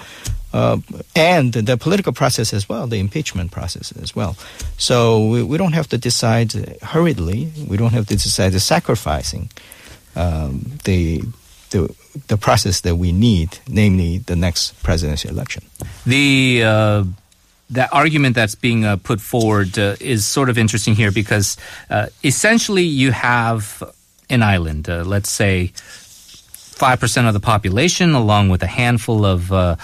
and 1.16 1.54
the 1.54 1.78
political 1.78 2.14
process 2.14 2.54
as 2.54 2.70
well, 2.70 2.88
the 2.88 3.00
impeachment 3.00 3.52
process 3.52 3.92
as 4.02 4.16
well. 4.16 4.38
So 4.78 5.28
we, 5.28 5.44
we 5.44 5.58
don't 5.58 5.74
have 5.74 5.90
to 5.90 5.98
decide 5.98 6.54
hurriedly. 6.82 7.52
We 7.68 7.76
don't 7.78 7.92
have 7.92 8.08
to 8.08 8.16
decide 8.16 8.54
sacrificing 8.62 9.50
um, 10.16 10.80
the, 10.86 11.24
the 11.76 11.96
the 12.28 12.38
process 12.38 12.82
that 12.82 12.96
we 12.96 13.12
need, 13.12 13.60
namely 13.68 14.20
the 14.20 14.36
next 14.36 14.82
presidential 14.84 15.30
election. 15.30 15.64
The 16.06 16.64
uh, 16.64 17.04
that 17.70 17.90
argument 17.92 18.36
that's 18.36 18.56
being 18.56 18.86
uh, 18.86 18.96
put 18.98 19.20
forward 19.20 19.78
uh, 19.78 19.96
is 20.00 20.26
sort 20.26 20.50
of 20.50 20.58
interesting 20.58 20.96
here 20.96 21.12
because 21.12 21.58
uh, 21.90 22.08
essentially 22.24 22.84
you 22.84 23.12
have 23.12 23.84
an 24.30 24.42
island, 24.42 24.90
uh, 24.90 25.04
let's 25.04 25.30
say 25.30 25.72
5% 25.76 27.28
of 27.28 27.34
the 27.34 27.40
population, 27.40 28.14
along 28.14 28.50
with 28.50 28.62
a 28.64 28.68
handful 28.68 29.26
of 29.26 29.52
uh, 29.52 29.76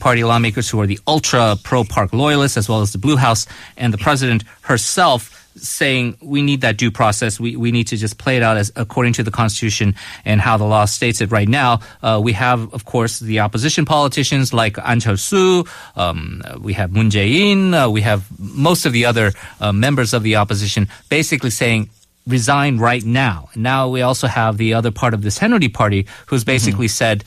Party 0.00 0.24
lawmakers 0.24 0.70
who 0.70 0.80
are 0.80 0.86
the 0.86 0.98
ultra 1.06 1.56
pro 1.62 1.84
park 1.84 2.12
loyalists, 2.12 2.56
as 2.56 2.68
well 2.68 2.80
as 2.80 2.92
the 2.92 2.98
Blue 2.98 3.16
House, 3.16 3.46
and 3.76 3.92
the 3.92 3.98
president 3.98 4.44
herself 4.62 5.41
saying 5.56 6.16
we 6.22 6.42
need 6.42 6.62
that 6.62 6.76
due 6.76 6.90
process. 6.90 7.38
We, 7.38 7.56
we 7.56 7.72
need 7.72 7.88
to 7.88 7.96
just 7.96 8.18
play 8.18 8.36
it 8.36 8.42
out 8.42 8.56
as 8.56 8.72
according 8.76 9.14
to 9.14 9.22
the 9.22 9.30
Constitution 9.30 9.94
and 10.24 10.40
how 10.40 10.56
the 10.56 10.64
law 10.64 10.84
states 10.84 11.20
it 11.20 11.30
right 11.30 11.48
now. 11.48 11.80
Uh, 12.02 12.20
we 12.22 12.32
have, 12.32 12.72
of 12.72 12.84
course, 12.84 13.18
the 13.18 13.40
opposition 13.40 13.84
politicians 13.84 14.52
like 14.52 14.78
Ahn 14.78 15.00
Cheol-soo. 15.00 15.64
Um, 15.96 16.42
we 16.60 16.72
have 16.74 16.92
Moon 16.92 17.10
Jae-in. 17.10 17.74
Uh, 17.74 17.88
we 17.88 18.00
have 18.02 18.26
most 18.38 18.86
of 18.86 18.92
the 18.92 19.04
other 19.06 19.32
uh, 19.60 19.72
members 19.72 20.14
of 20.14 20.22
the 20.22 20.36
opposition 20.36 20.88
basically 21.08 21.50
saying 21.50 21.90
resign 22.26 22.78
right 22.78 23.04
now. 23.04 23.48
Now 23.56 23.88
we 23.88 24.02
also 24.02 24.26
have 24.28 24.56
the 24.56 24.74
other 24.74 24.90
part 24.90 25.14
of 25.14 25.22
this 25.22 25.38
Saenuri 25.38 25.72
party 25.72 26.06
who's 26.26 26.44
basically 26.44 26.88
said, 26.88 27.24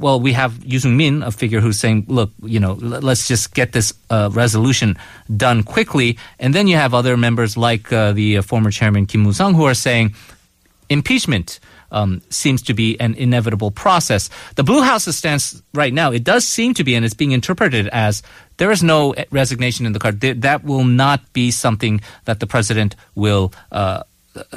well, 0.00 0.20
we 0.20 0.32
have 0.32 0.64
Yu 0.64 0.80
Min, 0.88 1.22
a 1.22 1.30
figure 1.30 1.60
who's 1.60 1.78
saying, 1.78 2.04
look, 2.08 2.30
you 2.42 2.60
know, 2.60 2.72
l- 2.72 3.00
let's 3.02 3.28
just 3.28 3.54
get 3.54 3.72
this 3.72 3.92
uh, 4.10 4.30
resolution 4.32 4.96
done 5.36 5.62
quickly. 5.62 6.16
And 6.38 6.54
then 6.54 6.66
you 6.68 6.76
have 6.76 6.94
other 6.94 7.16
members 7.16 7.56
like 7.56 7.92
uh, 7.92 8.12
the 8.12 8.38
uh, 8.38 8.42
former 8.42 8.70
chairman 8.70 9.06
Kim 9.06 9.20
Moo-sung 9.22 9.54
who 9.54 9.64
are 9.64 9.74
saying 9.74 10.14
impeachment 10.88 11.60
um, 11.90 12.20
seems 12.30 12.62
to 12.62 12.74
be 12.74 12.98
an 13.00 13.14
inevitable 13.14 13.70
process. 13.70 14.28
The 14.56 14.62
Blue 14.64 14.82
House's 14.82 15.16
stance 15.16 15.62
right 15.74 15.92
now, 15.92 16.12
it 16.12 16.22
does 16.24 16.46
seem 16.46 16.74
to 16.74 16.84
be, 16.84 16.94
and 16.94 17.04
it's 17.04 17.14
being 17.14 17.32
interpreted 17.32 17.88
as 17.88 18.22
there 18.58 18.70
is 18.70 18.82
no 18.82 19.14
resignation 19.30 19.86
in 19.86 19.92
the 19.92 19.98
card. 19.98 20.20
Th- 20.20 20.36
That 20.40 20.64
will 20.64 20.84
not 20.84 21.20
be 21.32 21.50
something 21.50 22.00
that 22.24 22.40
the 22.40 22.46
president 22.46 22.94
will 23.14 23.52
uh, 23.72 24.02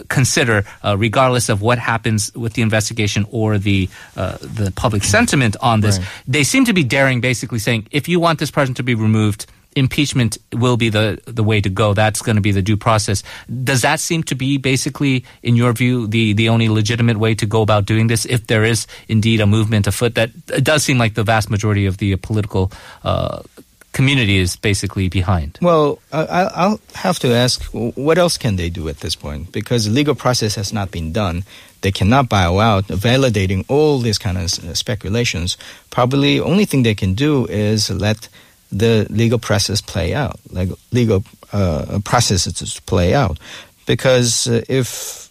consider, 0.10 0.63
uh, 0.84 0.96
regardless 0.98 1.50
of 1.50 1.62
what 1.62 1.80
happens 1.80 2.34
with 2.36 2.54
the 2.54 2.62
investigation 2.62 3.25
or 3.32 3.58
the 3.58 3.90
uh, 4.16 4.38
the 4.42 4.72
public 4.75 5.04
sentiment 5.04 5.56
on 5.62 5.82
this. 5.82 6.00
They 6.28 6.44
seem 6.44 6.66
to 6.66 6.74
be 6.74 6.84
daring, 6.84 7.22
basically 7.22 7.60
saying, 7.60 7.88
if 7.92 8.08
you 8.08 8.20
want 8.20 8.40
this 8.40 8.51
president 8.51 8.78
to 8.78 8.84
be 8.84 8.96
removed. 8.96 9.46
Impeachment 9.74 10.38
will 10.51 10.75
be 10.75 10.90
the 10.90 11.22
the 11.24 11.44
way 11.44 11.62
to 11.62 11.70
go. 11.70 11.94
That's 11.94 12.22
going 12.22 12.36
to 12.36 12.42
be 12.42 12.51
the 12.51 12.62
due 12.62 12.75
process. 12.75 13.24
Does 13.48 13.84
that 13.84 14.01
seem 14.01 14.22
to 14.24 14.36
be 14.36 14.58
basically, 14.58 15.24
in 15.44 15.56
your 15.56 15.72
view, 15.72 16.08
the 16.08 16.34
the 16.34 16.50
only 16.50 16.68
legitimate 16.68 17.16
way 17.16 17.36
to 17.36 17.46
go 17.46 17.62
about 17.62 17.86
doing 17.86 18.08
this? 18.08 18.25
If 18.25 18.48
there 18.48 18.66
is 18.66 18.86
indeed 19.08 19.40
a 19.40 19.46
movement 19.48 19.88
afoot, 19.88 20.16
that 20.16 20.32
it 20.50 20.66
does 20.66 20.84
seem 20.84 20.98
like 20.98 21.13
the 21.13 21.24
vast 21.24 21.50
majority 21.50 21.86
of 21.86 22.00
the 22.00 22.18
political 22.18 22.70
uh, 23.06 23.44
community 23.93 24.38
is 24.38 24.55
basically 24.55 25.10
behind. 25.10 25.57
Well, 25.62 26.00
I- 26.12 26.25
I- 26.25 26.51
I'll 26.63 26.79
have 26.93 27.19
to 27.19 27.27
ask, 27.33 27.63
what 27.74 28.17
else 28.17 28.38
can 28.38 28.55
they 28.55 28.69
do 28.69 28.88
at 28.89 29.00
this 29.00 29.15
point? 29.15 29.51
Because 29.51 29.86
the 29.86 29.91
legal 29.91 30.15
process 30.15 30.55
has 30.55 30.71
not 30.71 30.91
been 30.91 31.12
done. 31.12 31.43
They 31.81 31.91
cannot 31.91 32.29
bow 32.29 32.60
out, 32.60 32.88
validating 32.88 33.65
all 33.67 34.00
these 34.00 34.17
kind 34.17 34.38
of 34.38 34.43
uh, 34.45 34.74
speculations. 34.74 35.57
Probably, 35.89 36.39
only 36.39 36.65
thing 36.65 36.83
they 36.83 36.95
can 36.95 37.13
do 37.15 37.45
is 37.48 37.89
let 37.89 38.29
the 38.71 39.05
legal 39.10 39.39
process 39.39 39.81
play 39.81 40.13
out, 40.13 40.39
like 40.51 40.69
legal 40.91 41.24
uh, 41.51 42.00
processes 42.05 42.79
play 42.86 43.13
out. 43.13 43.38
Because 43.86 44.48
uh, 44.48 44.62
if 44.69 45.29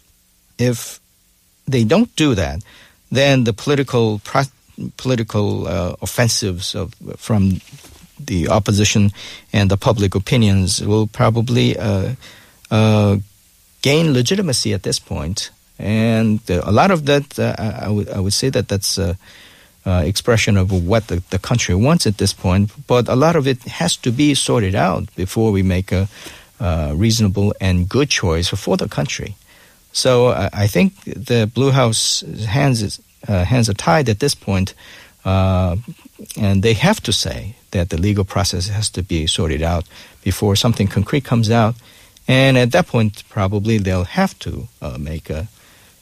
if 0.59 0.99
they 1.67 1.83
don't 1.83 2.13
do 2.15 2.35
that, 2.35 2.61
then 3.11 3.45
the 3.45 3.53
political 3.53 4.19
pro- 4.23 4.43
political 4.97 5.67
uh, 5.67 5.95
offensives 6.01 6.75
of, 6.75 6.93
from 7.17 7.61
the 8.31 8.47
opposition 8.47 9.11
and 9.51 9.69
the 9.69 9.77
public 9.77 10.15
opinions 10.15 10.79
will 10.79 11.07
probably 11.07 11.77
uh, 11.77 12.15
uh, 12.71 13.17
gain 13.81 14.13
legitimacy 14.13 14.73
at 14.73 14.83
this 14.83 14.99
point. 14.99 15.51
And 15.77 16.39
a 16.49 16.71
lot 16.71 16.91
of 16.91 17.05
that, 17.07 17.37
uh, 17.37 17.55
I, 17.57 17.87
I 18.15 18.19
would 18.23 18.33
say 18.33 18.49
that 18.49 18.67
that's 18.69 18.97
uh, 18.97 19.15
expression 19.85 20.55
of 20.55 20.71
what 20.71 21.07
the, 21.07 21.21
the 21.29 21.39
country 21.39 21.75
wants 21.75 22.07
at 22.07 22.17
this 22.17 22.33
point. 22.33 22.71
But 22.87 23.09
a 23.09 23.15
lot 23.15 23.35
of 23.35 23.47
it 23.47 23.63
has 23.63 23.97
to 23.97 24.11
be 24.11 24.33
sorted 24.33 24.75
out 24.75 25.13
before 25.15 25.51
we 25.51 25.63
make 25.63 25.91
a 25.91 26.07
uh, 26.61 26.93
reasonable 26.95 27.53
and 27.59 27.89
good 27.89 28.09
choice 28.09 28.47
for 28.47 28.77
the 28.77 28.87
country. 28.87 29.35
So 29.91 30.11
I 30.53 30.67
think 30.67 30.93
the 31.03 31.51
Blue 31.53 31.71
House 31.71 32.23
hands 32.47 32.81
is, 32.81 33.01
hands 33.27 33.67
are 33.67 33.73
tied 33.73 34.07
at 34.07 34.19
this 34.19 34.35
point, 34.35 34.73
and 35.25 36.63
they 36.63 36.75
have 36.75 37.01
to 37.01 37.11
say 37.11 37.55
that 37.71 37.89
the 37.89 37.97
legal 37.97 38.23
process 38.23 38.67
has 38.67 38.89
to 38.91 39.03
be 39.03 39.27
sorted 39.27 39.61
out 39.61 39.85
before 40.23 40.55
something 40.55 40.87
concrete 40.87 41.23
comes 41.23 41.49
out, 41.49 41.75
and 42.27 42.57
at 42.57 42.71
that 42.71 42.87
point 42.87 43.23
probably 43.29 43.77
they'll 43.77 44.03
have 44.03 44.37
to 44.39 44.67
uh, 44.81 44.97
make 44.99 45.29
a 45.29 45.47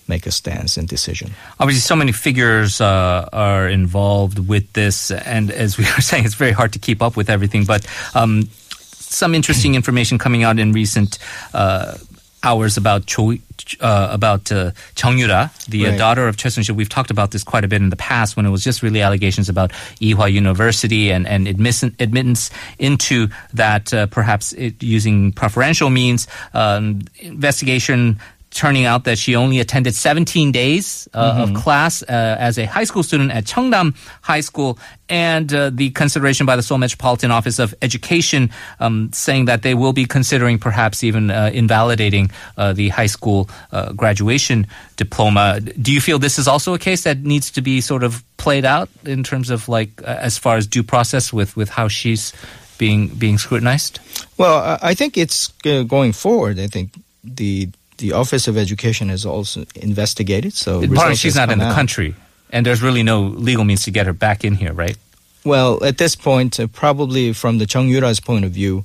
make 0.07 0.25
a 0.25 0.31
stance 0.31 0.75
and 0.75 0.87
decision. 0.87 1.31
Obviously, 1.59 1.81
so 1.81 1.95
many 1.95 2.11
figures 2.11 2.81
uh, 2.81 3.29
are 3.31 3.69
involved 3.69 4.39
with 4.47 4.73
this, 4.73 5.11
and 5.11 5.51
as 5.51 5.77
we 5.77 5.83
were 5.95 6.01
saying, 6.01 6.25
it's 6.25 6.33
very 6.33 6.51
hard 6.51 6.73
to 6.73 6.79
keep 6.79 7.01
up 7.01 7.15
with 7.15 7.29
everything. 7.29 7.65
But 7.65 7.85
um, 8.15 8.49
some 8.71 9.33
interesting 9.33 9.75
information 9.75 10.17
coming 10.17 10.43
out 10.43 10.59
in 10.59 10.71
recent 10.71 11.19
uh, 11.53 11.97
hours 12.43 12.77
about 12.77 13.05
Cho, 13.05 13.33
uh, 13.81 14.09
about 14.11 14.51
uh, 14.51 14.71
Chung 14.95 15.17
Yura, 15.17 15.51
the 15.67 15.87
uh, 15.87 15.97
daughter 15.97 16.27
of 16.27 16.37
Choi 16.37 16.49
Soon-sil. 16.49 16.75
We've 16.75 16.89
talked 16.89 17.11
about 17.11 17.31
this 17.31 17.43
quite 17.43 17.63
a 17.63 17.67
bit 17.67 17.81
in 17.81 17.89
the 17.89 17.95
past 17.95 18.37
when 18.37 18.45
it 18.45 18.49
was 18.49 18.63
just 18.63 18.81
really 18.81 19.01
allegations 19.01 19.49
about 19.49 19.71
Ewha 19.99 20.31
University 20.31 21.11
and 21.11 21.27
and 21.27 21.47
admiss- 21.47 21.93
admittance 21.99 22.49
into 22.77 23.27
that, 23.53 23.93
uh, 23.93 24.05
perhaps 24.07 24.53
it, 24.53 24.81
using 24.81 25.31
preferential 25.31 25.89
means. 25.89 26.27
Um, 26.53 27.01
investigation 27.19 28.19
turning 28.51 28.85
out 28.85 29.03
that 29.03 29.17
she 29.17 29.35
only 29.35 29.59
attended 29.59 29.93
17 29.93 30.51
days 30.51 31.07
uh, 31.13 31.45
of 31.47 31.53
class 31.53 32.01
uh, 32.03 32.05
as 32.39 32.57
a 32.57 32.65
high 32.65 32.83
school 32.83 33.03
student 33.03 33.31
at 33.31 33.45
Cheongdam 33.45 33.95
High 34.21 34.41
School, 34.41 34.79
and 35.07 35.53
uh, 35.53 35.69
the 35.71 35.91
consideration 35.91 36.45
by 36.45 36.55
the 36.55 36.63
Seoul 36.63 36.77
Metropolitan 36.77 37.31
Office 37.31 37.59
of 37.59 37.73
Education 37.81 38.49
um, 38.79 39.11
saying 39.13 39.45
that 39.45 39.61
they 39.61 39.73
will 39.73 39.93
be 39.93 40.05
considering 40.05 40.57
perhaps 40.57 41.03
even 41.03 41.31
uh, 41.31 41.51
invalidating 41.53 42.31
uh, 42.57 42.73
the 42.73 42.89
high 42.89 43.07
school 43.07 43.49
uh, 43.71 43.93
graduation 43.93 44.67
diploma. 44.97 45.59
Do 45.59 45.93
you 45.93 46.01
feel 46.01 46.19
this 46.19 46.39
is 46.39 46.47
also 46.47 46.73
a 46.73 46.79
case 46.79 47.03
that 47.03 47.23
needs 47.23 47.51
to 47.51 47.61
be 47.61 47.81
sort 47.81 48.03
of 48.03 48.23
played 48.37 48.65
out 48.65 48.89
in 49.05 49.23
terms 49.23 49.49
of 49.49 49.69
like 49.69 50.01
uh, 50.01 50.17
as 50.19 50.37
far 50.37 50.57
as 50.57 50.65
due 50.65 50.83
process 50.83 51.31
with 51.31 51.55
with 51.55 51.69
how 51.69 51.87
she's 51.87 52.33
being 52.77 53.07
being 53.09 53.37
scrutinized? 53.37 53.99
Well, 54.37 54.57
I 54.57 54.89
I 54.89 54.93
think 54.95 55.17
it's 55.17 55.47
going 55.63 56.13
forward. 56.13 56.59
I 56.59 56.67
think 56.67 56.93
the 57.23 57.69
the 57.99 58.13
Office 58.13 58.47
of 58.47 58.57
Education 58.57 59.09
has 59.09 59.25
also 59.25 59.65
investigated. 59.75 60.53
So 60.53 60.81
results 60.81 61.19
she's 61.19 61.35
not 61.35 61.51
in 61.51 61.59
the 61.59 61.65
out. 61.65 61.75
country, 61.75 62.15
and 62.49 62.65
there's 62.65 62.81
really 62.81 63.03
no 63.03 63.21
legal 63.21 63.63
means 63.63 63.83
to 63.83 63.91
get 63.91 64.07
her 64.07 64.13
back 64.13 64.43
in 64.43 64.55
here, 64.55 64.73
right? 64.73 64.97
Well, 65.45 65.83
at 65.83 65.97
this 65.97 66.15
point, 66.15 66.59
uh, 66.59 66.67
probably 66.67 67.33
from 67.33 67.59
the 67.59 67.65
Chung 67.65 67.87
Yura's 67.87 68.19
point 68.19 68.43
of 68.43 68.51
view, 68.51 68.83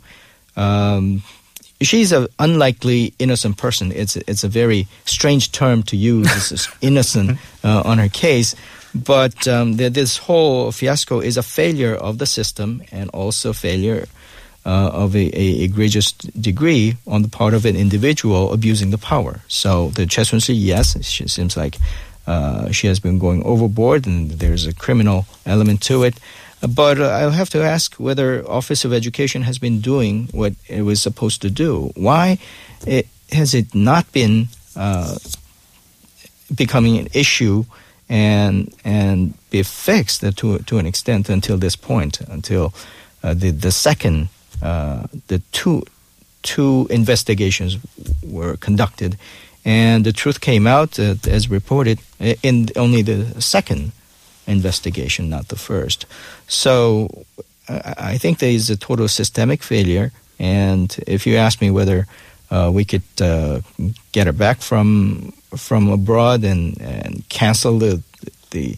um, 0.57 1.23
she's 1.81 2.13
an 2.13 2.29
unlikely 2.39 3.15
innocent 3.19 3.57
person. 3.57 3.93
It's 3.93 4.17
it's 4.17 4.45
a 4.45 4.49
very 4.49 4.87
strange 5.05 5.51
term 5.53 5.83
to 5.85 5.97
use. 5.97 6.69
Innocent 6.81 7.39
uh, 7.65 7.83
on 7.85 7.99
her 7.99 8.09
case, 8.09 8.55
but 8.95 9.49
um, 9.49 9.77
the, 9.77 9.89
this 9.91 10.19
whole 10.19 10.71
fiasco 10.71 11.21
is 11.21 11.37
a 11.37 11.43
failure 11.43 11.95
of 11.95 12.19
the 12.19 12.27
system 12.27 12.83
and 12.93 13.11
also 13.11 13.53
failure. 13.53 14.07
Uh, 14.67 15.05
of 15.05 15.15
a, 15.15 15.27
a 15.39 15.63
egregious 15.63 16.13
degree 16.41 16.97
on 17.07 17.21
the 17.21 17.29
part 17.29 17.53
of 17.53 17.67
an 17.67 17.77
individual 17.77 18.51
abusing 18.51 18.91
the 18.93 18.97
power. 18.97 19.41
So 19.47 19.91
the 19.91 20.07
Choi 20.07 20.23
Soon-sil, 20.23 20.57
yes, 20.57 20.97
she 21.05 21.29
seems 21.29 21.55
like 21.55 21.77
uh, 22.27 22.73
she 22.73 22.87
has 22.87 22.99
been 22.99 23.19
going 23.19 23.43
overboard, 23.45 24.07
and 24.07 24.31
there's 24.31 24.67
a 24.67 24.73
criminal 24.73 25.27
element 25.45 25.83
to 25.83 26.03
it. 26.03 26.19
But 26.67 26.99
uh, 26.99 27.09
I'll 27.09 27.37
have 27.37 27.51
to 27.51 27.63
ask 27.63 27.97
whether 27.97 28.43
Office 28.49 28.87
of 28.87 28.93
Education 28.95 29.43
has 29.43 29.59
been 29.59 29.83
doing 29.83 30.29
what 30.33 30.55
it 30.67 30.83
was 30.83 31.03
supposed 31.03 31.43
to 31.43 31.51
do. 31.51 31.93
Why 31.95 32.39
it, 32.87 33.07
has 33.33 33.53
it 33.53 33.75
not 33.75 34.11
been 34.13 34.49
uh, 34.77 35.19
becoming 36.55 36.97
an 36.97 37.09
issue 37.13 37.65
and 38.09 38.73
and 38.83 39.35
be 39.51 39.63
fixed 39.63 40.23
to 40.23 40.59
to 40.59 40.79
an 40.79 40.87
extent 40.87 41.29
until 41.29 41.59
this 41.59 41.77
point, 41.77 42.23
until 42.23 42.73
uh, 43.23 43.35
the 43.35 43.51
the 43.51 43.71
second 43.71 44.29
uh, 44.63 45.07
the 45.29 45.41
two 45.53 45.83
two 46.43 46.87
investigations 46.91 47.79
were 48.23 48.57
conducted, 48.57 49.17
and 49.65 50.05
the 50.05 50.13
truth 50.13 50.41
came 50.41 50.67
out 50.67 50.99
uh, 50.99 51.15
as 51.29 51.51
reported 51.51 51.99
uh, 52.21 52.35
in 52.43 52.69
only 52.77 53.03
the 53.03 53.41
second 53.41 53.93
investigation, 54.47 55.31
not 55.31 55.49
the 55.49 55.57
first. 55.57 56.07
So 56.47 57.09
I 57.69 58.19
think 58.19 58.39
there 58.39 58.51
is 58.51 58.71
a 58.71 58.77
total 58.77 59.09
systemic 59.09 59.63
failure. 59.63 60.13
And 60.39 60.95
if 61.07 61.27
you 61.27 61.37
ask 61.37 61.61
me 61.61 61.71
whether 61.71 62.07
uh, 62.51 62.71
we 62.73 62.85
could 62.85 63.03
uh, 63.21 63.61
get 64.13 64.27
her 64.27 64.33
back 64.33 64.61
from 64.61 65.33
from 65.57 65.89
abroad 65.89 66.45
and, 66.45 66.81
and 66.81 67.27
cancel 67.29 67.79
the 67.79 68.03
the 68.51 68.77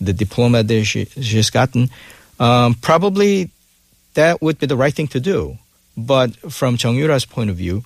the 0.00 0.12
diploma 0.12 0.62
that 0.62 0.84
she, 0.84 1.06
she's 1.06 1.50
gotten, 1.50 1.88
um, 2.38 2.74
probably 2.74 3.50
that 4.16 4.42
would 4.42 4.58
be 4.58 4.66
the 4.66 4.76
right 4.76 4.92
thing 4.92 5.08
to 5.08 5.20
do. 5.20 5.58
But 5.96 6.36
from 6.52 6.76
Chung 6.76 6.96
Yura's 6.96 7.24
point 7.24 7.48
of 7.48 7.56
view, 7.56 7.84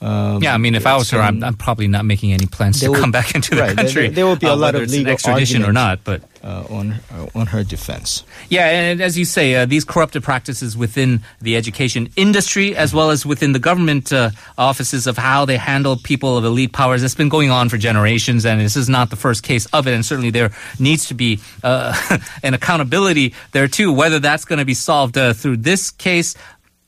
Um, 0.00 0.42
Yeah, 0.42 0.54
I 0.54 0.58
mean, 0.58 0.74
if 0.74 0.86
I 0.86 0.96
was 0.96 1.10
her, 1.10 1.18
I'm, 1.18 1.42
I'm 1.42 1.54
probably 1.54 1.88
not 1.88 2.04
making 2.04 2.32
any 2.32 2.46
plans 2.46 2.80
to 2.80 2.90
will- 2.90 3.00
come 3.00 3.10
back 3.10 3.34
into 3.34 3.54
the 3.54 3.62
right, 3.62 3.76
country. 3.76 4.08
there 4.08 4.26
will 4.26 4.36
be 4.36 4.46
a 4.46 4.52
uh, 4.52 4.56
lot 4.56 4.74
of 4.74 4.88
legal 4.90 5.12
extradition 5.12 5.64
or 5.64 5.72
not. 5.72 6.04
But 6.04 6.22
uh, 6.42 6.64
on 6.70 6.92
uh, 7.12 7.26
on 7.34 7.46
her 7.48 7.64
defense. 7.64 8.22
Yeah, 8.48 8.68
and 8.68 9.00
as 9.00 9.18
you 9.18 9.24
say, 9.24 9.54
uh, 9.54 9.66
these 9.66 9.84
corrupted 9.84 10.22
practices 10.22 10.76
within 10.76 11.20
the 11.40 11.56
education 11.56 12.10
industry, 12.16 12.76
as 12.76 12.94
well 12.94 13.10
as 13.10 13.26
within 13.26 13.52
the 13.52 13.58
government 13.58 14.12
uh, 14.12 14.30
offices 14.56 15.06
of 15.06 15.18
how 15.18 15.44
they 15.44 15.56
handle 15.56 15.96
people 15.96 16.36
of 16.36 16.44
elite 16.44 16.72
powers, 16.72 17.02
it's 17.02 17.14
been 17.14 17.28
going 17.28 17.50
on 17.50 17.68
for 17.68 17.76
generations, 17.76 18.46
and 18.46 18.60
this 18.60 18.76
is 18.76 18.88
not 18.88 19.10
the 19.10 19.16
first 19.16 19.42
case 19.42 19.66
of 19.66 19.86
it. 19.88 19.94
And 19.94 20.04
certainly 20.04 20.30
there 20.30 20.52
needs 20.78 21.06
to 21.06 21.14
be 21.14 21.40
uh, 21.64 22.18
an 22.42 22.54
accountability 22.54 23.34
there 23.52 23.68
too. 23.68 23.92
Whether 23.92 24.20
that's 24.20 24.44
going 24.44 24.60
to 24.60 24.64
be 24.64 24.74
solved 24.74 25.18
uh, 25.18 25.32
through 25.32 25.58
this 25.58 25.90
case 25.90 26.34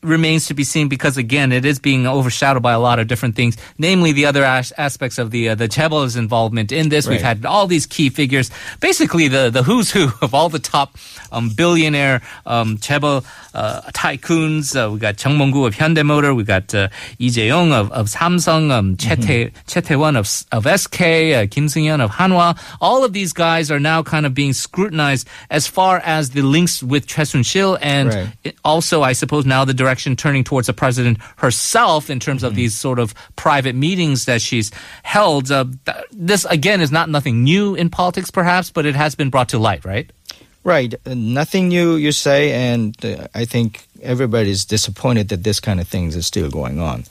remains 0.03 0.47
to 0.47 0.53
be 0.53 0.63
seen 0.63 0.87
because 0.89 1.15
again 1.17 1.51
it 1.51 1.63
is 1.63 1.77
being 1.79 2.07
overshadowed 2.07 2.63
by 2.63 2.71
a 2.73 2.79
lot 2.79 2.97
of 2.97 3.07
different 3.07 3.35
things 3.35 3.55
namely 3.77 4.11
the 4.11 4.25
other 4.25 4.43
as- 4.43 4.73
aspects 4.77 5.17
of 5.19 5.29
the 5.31 5.49
uh, 5.49 5.55
the 5.55 5.67
Chaebol's 5.67 6.15
involvement 6.15 6.71
in 6.71 6.89
this. 6.89 7.07
We've 7.07 7.21
had 7.21 7.45
all 7.45 7.67
these 7.67 7.85
key 7.85 8.09
figures. 8.09 8.49
Basically 8.79 9.27
the 9.27 9.49
the 9.49 9.63
who's 9.63 9.91
who 9.91 10.09
of 10.21 10.33
all 10.33 10.49
the 10.49 10.59
top 10.59 10.97
um, 11.31 11.49
billionaire 11.49 12.21
um, 12.45 12.77
Chaebol 12.77 13.23
uh, 13.53 13.81
tycoons. 13.93 14.75
Uh, 14.75 14.91
we 14.91 14.99
got 14.99 15.17
Chung 15.17 15.37
Mong-koo 15.37 15.65
of 15.65 15.75
Hyundai 15.75 16.05
Motor. 16.05 16.33
We 16.33 16.43
got 16.43 16.73
uh, 16.73 16.87
Lee 17.19 17.29
Jae-yong 17.29 17.71
of, 17.71 17.91
of 17.91 18.07
Samsung 18.07 18.71
um, 18.71 18.97
Che 18.97 19.15
Tae- 19.15 19.51
Che 19.67 19.81
Tae-won 19.81 20.15
of, 20.15 20.27
of 20.51 20.63
SK 20.79 21.01
uh, 21.01 21.45
Kim 21.49 21.67
Seung-yeon 21.67 22.01
of 22.01 22.11
Hanwha. 22.11 22.57
All 22.81 23.03
of 23.03 23.13
these 23.13 23.33
guys 23.33 23.69
are 23.71 23.79
now 23.79 24.01
kind 24.03 24.25
of 24.25 24.33
being 24.33 24.53
scrutinized 24.53 25.27
as 25.49 25.67
far 25.67 25.99
as 26.03 26.31
the 26.31 26.41
links 26.41 26.81
with 26.81 27.07
Choi 27.07 27.23
Soon-sil 27.23 27.77
and 27.81 28.09
Right. 28.11 28.55
also, 28.65 29.03
I 29.03 29.13
suppose, 29.13 29.45
now 29.45 29.63
the 29.65 29.73
direction 29.91 30.15
turning 30.15 30.43
towards 30.43 30.67
the 30.67 30.73
president 30.73 31.17
herself 31.35 32.09
in 32.09 32.19
terms 32.19 32.43
of 32.43 32.55
these 32.55 32.73
sort 32.73 32.97
of 32.97 33.13
private 33.35 33.75
meetings 33.75 34.23
that 34.25 34.41
she's 34.41 34.71
held. 35.03 35.51
Uh, 35.51 35.65
th- 35.85 36.05
this, 36.13 36.45
again, 36.45 36.79
is 36.79 36.91
not 36.91 37.09
nothing 37.09 37.43
new 37.43 37.75
in 37.75 37.89
politics, 37.89 38.31
perhaps, 38.31 38.71
but 38.71 38.85
it 38.85 38.95
has 38.95 39.15
been 39.15 39.29
brought 39.29 39.49
to 39.49 39.59
light, 39.59 39.83
right? 39.83 40.09
Right. 40.63 40.93
Uh, 41.05 41.13
nothing 41.13 41.67
new, 41.67 41.97
you 41.97 42.13
say, 42.13 42.53
and 42.53 42.95
uh, 43.03 43.27
I 43.35 43.43
think 43.43 43.85
everybody's 44.01 44.63
disappointed 44.63 45.27
that 45.29 45.43
this 45.43 45.59
kind 45.59 45.81
of 45.81 45.87
things 45.89 46.15
is 46.15 46.25
still 46.25 46.49
going 46.49 46.79
on. 46.79 47.03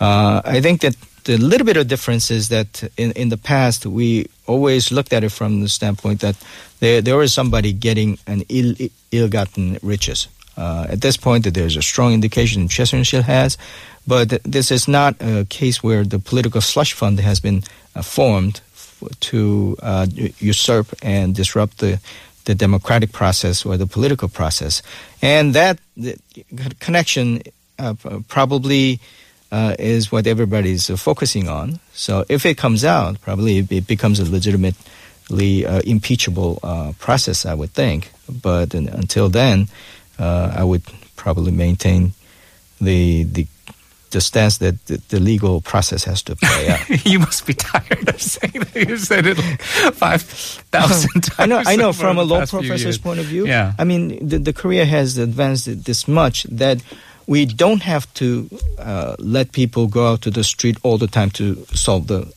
Uh, 0.00 0.42
I 0.44 0.60
think 0.60 0.80
that 0.80 0.96
the 1.24 1.36
little 1.38 1.66
bit 1.66 1.76
of 1.76 1.86
difference 1.86 2.30
is 2.30 2.48
that 2.48 2.82
in, 2.96 3.12
in 3.12 3.28
the 3.28 3.36
past, 3.38 3.86
we 3.86 4.26
always 4.46 4.90
looked 4.90 5.12
at 5.12 5.22
it 5.22 5.30
from 5.30 5.60
the 5.60 5.68
standpoint 5.68 6.20
that 6.20 6.36
there, 6.80 7.00
there 7.00 7.16
was 7.16 7.32
somebody 7.32 7.72
getting 7.72 8.18
an 8.26 8.42
ill, 8.48 8.74
ill-gotten 9.12 9.78
riches. 9.82 10.28
Uh, 10.56 10.86
at 10.88 11.00
this 11.00 11.16
point, 11.16 11.44
that 11.44 11.54
there's 11.54 11.76
a 11.76 11.82
strong 11.82 12.14
indication 12.14 12.68
Soon-sil 12.68 13.22
has, 13.22 13.58
but 14.06 14.28
this 14.42 14.70
is 14.70 14.88
not 14.88 15.14
a 15.20 15.44
case 15.48 15.82
where 15.82 16.04
the 16.04 16.18
political 16.18 16.60
slush 16.60 16.94
fund 16.94 17.20
has 17.20 17.40
been 17.40 17.62
uh, 17.94 18.02
formed 18.02 18.60
f- 18.74 19.02
to 19.20 19.76
uh, 19.82 20.06
usurp 20.38 20.94
and 21.02 21.34
disrupt 21.34 21.78
the 21.78 21.98
the 22.44 22.54
democratic 22.54 23.10
process 23.10 23.66
or 23.66 23.76
the 23.76 23.88
political 23.88 24.28
process, 24.28 24.80
and 25.20 25.52
that 25.52 25.78
connection 26.78 27.42
uh, 27.78 27.94
probably 28.28 29.00
uh, 29.50 29.74
is 29.78 30.12
what 30.12 30.26
everybody's 30.26 30.88
uh, 30.88 30.96
focusing 30.96 31.48
on. 31.48 31.80
So 31.92 32.24
if 32.28 32.46
it 32.46 32.56
comes 32.56 32.84
out, 32.84 33.20
probably 33.20 33.58
it, 33.58 33.86
becomes 33.86 34.20
a 34.20 34.30
legitimately 34.30 35.64
impeachable 35.84 36.60
process, 36.98 37.44
I 37.44 37.54
would 37.54 37.72
think. 37.72 38.12
But 38.28 38.74
un- 38.74 38.88
until 38.88 39.28
then, 39.28 39.68
uh, 40.18 40.54
I 40.56 40.64
would 40.64 40.82
probably 41.16 41.52
maintain 41.52 42.12
the 42.80 43.24
the 43.24 43.46
the 44.10 44.20
stance 44.20 44.58
that 44.58 44.86
the, 44.86 45.02
the 45.08 45.20
legal 45.20 45.60
process 45.60 46.04
has 46.04 46.22
to 46.22 46.36
play 46.36 46.68
out. 46.68 46.88
you 47.06 47.18
must 47.18 47.46
be 47.46 47.52
tired 47.54 48.08
of 48.08 48.22
saying 48.22 48.52
that. 48.72 48.88
You've 48.88 49.00
said 49.00 49.26
it 49.26 49.36
like 49.36 49.60
5,000 49.60 51.20
times. 51.22 51.30
I 51.38 51.46
know, 51.46 51.62
I 51.66 51.76
know. 51.76 51.92
From 51.92 52.16
a 52.16 52.22
law 52.22 52.46
professor's 52.46 52.98
point 52.98 53.18
of 53.18 53.26
view, 53.26 53.46
Yeah. 53.46 53.72
I 53.78 53.84
mean, 53.84 54.26
the, 54.26 54.38
the 54.38 54.52
Korea 54.52 54.84
has 54.84 55.18
advanced 55.18 55.84
this 55.84 56.06
much 56.06 56.44
that 56.44 56.82
we 57.26 57.44
don't 57.44 57.82
have 57.82 58.12
to 58.14 58.48
uh, 58.78 59.16
let 59.18 59.52
people 59.52 59.88
go 59.88 60.12
out 60.12 60.22
to 60.22 60.30
the 60.30 60.44
street 60.44 60.78
all 60.82 60.98
the 60.98 61.08
time 61.08 61.30
to 61.30 61.66
solve 61.74 62.06
the 62.06 62.32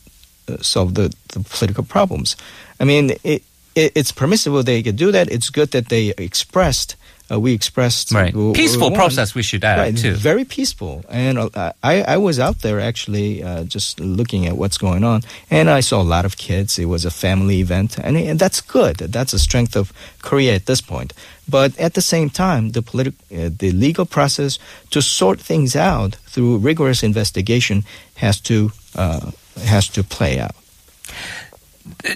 uh, 0.50 0.58
solve 0.62 0.96
the, 0.96 1.13
the 1.34 1.39
political 1.42 1.84
problems. 1.84 2.36
I 2.80 2.84
mean, 2.84 3.12
it, 3.24 3.44
it, 3.76 3.92
it's 3.96 4.12
permissible 4.12 4.63
they 4.63 4.82
could 4.82 4.96
do 4.96 5.12
that. 5.12 5.30
It's 5.30 5.50
good 5.52 5.72
that 5.72 5.89
they 5.89 6.13
expressed. 6.18 6.96
Uh, 7.32 7.39
we 7.39 7.54
expressed 7.54 8.12
Right. 8.12 8.34
w- 8.34 8.54
Peaceful 8.54 8.89
w- 8.89 8.96
process, 8.98 9.36
we 9.36 9.44
should 9.44 9.63
add, 9.63 9.78
right, 9.80 9.96
too. 9.98 10.13
Very 10.15 10.46
peaceful, 10.46 11.04
and 11.10 11.38
uh, 11.38 11.72
I 11.84 12.02
I 12.15 12.18
was 12.18 12.39
out 12.39 12.62
there 12.62 12.80
actually 12.80 13.44
uh, 13.44 13.63
just 13.76 14.00
looking 14.00 14.48
at 14.48 14.54
what's 14.58 14.78
going 14.78 15.04
on, 15.04 15.22
and 15.52 15.70
I 15.70 15.82
saw 15.82 16.02
a 16.02 16.10
lot 16.15 16.26
of 16.26 16.36
kids. 16.36 16.78
It 16.80 16.86
was 16.86 17.06
a 17.06 17.12
family 17.12 17.60
event, 17.60 17.98
and, 18.00 18.18
and 18.18 18.39
that's 18.39 18.62
good. 18.62 18.98
That's 18.98 19.34
a 19.34 19.39
strength 19.39 19.76
of 19.76 19.92
Korea 20.22 20.56
at 20.56 20.65
this 20.65 20.82
point. 20.82 21.13
But 21.48 21.72
at 21.80 21.94
the 21.94 22.02
same 22.02 22.30
time, 22.30 22.72
the 22.72 22.82
politi- 22.82 23.13
uh, 23.32 23.50
the 23.58 23.72
legal 23.72 24.06
process 24.06 24.60
to 24.89 25.02
sort 25.02 25.39
things 25.42 25.76
out 25.76 26.15
through 26.32 26.58
rigorous 26.65 27.02
investigation 27.04 27.84
has 28.15 28.39
to 28.42 28.72
uh, 28.96 29.32
has 29.65 29.88
to 29.89 30.04
play 30.04 30.39
out. 30.39 30.56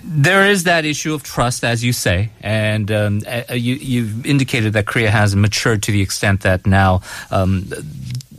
There 0.03 0.45
is 0.49 0.63
that 0.63 0.85
issue 0.85 1.13
of 1.13 1.23
trust, 1.23 1.63
as 1.63 1.83
you 1.83 1.93
say, 1.93 2.29
and 2.41 2.91
um, 2.91 3.21
you, 3.51 3.75
you've 3.75 4.25
indicated 4.25 4.73
that 4.73 4.85
Korea 4.85 5.09
has 5.11 5.35
matured 5.35 5.83
to 5.83 5.91
the 5.91 6.01
extent 6.01 6.41
that 6.41 6.65
now 6.65 7.01
um, 7.31 7.67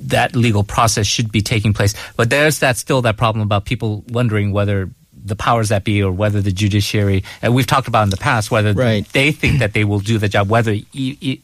that 0.06 0.34
legal 0.36 0.64
process 0.64 1.06
should 1.06 1.30
be 1.32 1.42
taking 1.42 1.72
place. 1.72 1.94
But 2.16 2.30
there's 2.30 2.58
that 2.60 2.76
still 2.76 3.02
that 3.02 3.16
problem 3.16 3.42
about 3.42 3.64
people 3.64 4.04
wondering 4.08 4.52
whether 4.52 4.90
the 5.26 5.36
powers 5.36 5.70
that 5.70 5.84
be 5.84 6.02
or 6.02 6.12
whether 6.12 6.40
the 6.40 6.52
judiciary, 6.52 7.24
and 7.42 7.54
we've 7.54 7.66
talked 7.66 7.88
about 7.88 8.02
in 8.04 8.10
the 8.10 8.16
past, 8.18 8.50
whether 8.50 8.72
Right. 8.74 9.06
they 9.12 9.32
think 9.32 9.58
that 9.60 9.72
they 9.72 9.84
will 9.84 10.00
do 10.00 10.18
the 10.18 10.28
job, 10.28 10.48
whether. 10.48 10.72
E- 10.72 10.84
e- 11.20 11.40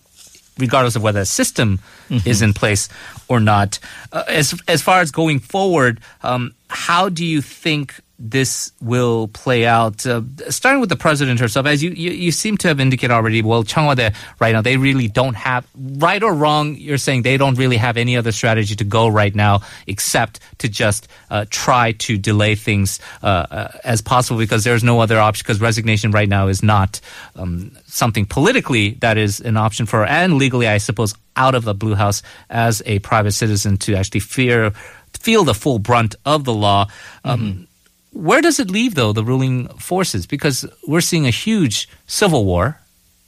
regardless 0.58 0.94
of 0.94 1.02
whether 1.02 1.20
a 1.20 1.24
system 1.24 1.78
is 2.26 2.42
in 2.42 2.52
place 2.52 2.90
or 3.28 3.40
not. 3.40 3.78
Uh, 4.12 4.24
as 4.28 4.52
as 4.68 4.82
far 4.82 5.00
as 5.00 5.10
going 5.10 5.38
forward, 5.38 6.00
um, 6.22 6.52
how 6.68 7.08
do 7.08 7.24
you 7.24 7.40
think 7.40 7.94
this 8.20 8.72
will 8.82 9.28
play 9.28 9.66
out? 9.66 10.06
Uh, 10.06 10.20
starting 10.50 10.80
with 10.80 10.90
the 10.90 10.96
president 10.96 11.40
herself, 11.40 11.66
as 11.66 11.82
you, 11.82 11.90
you 11.90 12.10
you 12.10 12.30
seem 12.30 12.56
to 12.58 12.68
have 12.68 12.78
indicated 12.78 13.12
already. 13.12 13.40
Well, 13.40 13.64
Cheong 13.64 13.86
Wa 13.86 13.94
Dae 13.94 14.12
right 14.38 14.52
now 14.52 14.60
they 14.60 14.76
really 14.76 15.08
don't 15.08 15.34
have 15.34 15.66
right 15.74 16.22
or 16.22 16.34
wrong. 16.34 16.76
You're 16.76 16.98
saying 16.98 17.22
they 17.22 17.38
don't 17.38 17.56
really 17.56 17.78
have 17.78 17.96
any 17.96 18.16
other 18.16 18.30
strategy 18.30 18.76
to 18.76 18.84
go 18.84 19.08
right 19.08 19.34
now 19.34 19.62
except 19.86 20.40
to 20.58 20.68
just 20.68 21.08
uh, 21.30 21.46
try 21.48 21.92
to 21.92 22.18
delay 22.18 22.54
things 22.54 23.00
uh, 23.22 23.26
uh, 23.50 23.68
as 23.82 24.02
possible 24.02 24.38
because 24.38 24.64
there's 24.64 24.84
no 24.84 25.00
other 25.00 25.18
option. 25.18 25.42
Because 25.44 25.60
resignation 25.60 26.10
right 26.10 26.28
now 26.28 26.48
is 26.48 26.62
not 26.62 27.00
um, 27.36 27.72
something 27.86 28.26
politically 28.26 28.90
that 29.00 29.16
is 29.16 29.40
an 29.40 29.56
option 29.56 29.86
for 29.86 30.04
and 30.04 30.34
legally, 30.34 30.68
I 30.68 30.78
suppose, 30.78 31.14
out 31.36 31.54
of 31.54 31.64
the 31.64 31.74
Blue 31.74 31.94
House 31.94 32.22
as 32.50 32.82
a 32.84 32.98
private 32.98 33.32
citizen 33.32 33.78
to 33.78 33.94
actually 33.94 34.20
fear 34.20 34.72
feel 35.18 35.44
the 35.44 35.54
full 35.54 35.78
brunt 35.78 36.14
of 36.24 36.44
the 36.44 36.52
law. 36.52 36.86
Um, 37.24 37.66
Where 38.12 38.40
does 38.40 38.58
it 38.58 38.70
leave, 38.70 38.94
though, 38.94 39.12
the 39.12 39.24
ruling 39.24 39.68
forces? 39.78 40.26
Because 40.26 40.66
we're 40.86 41.00
seeing 41.00 41.26
a 41.26 41.30
huge 41.30 41.88
civil 42.06 42.44
war 42.44 42.78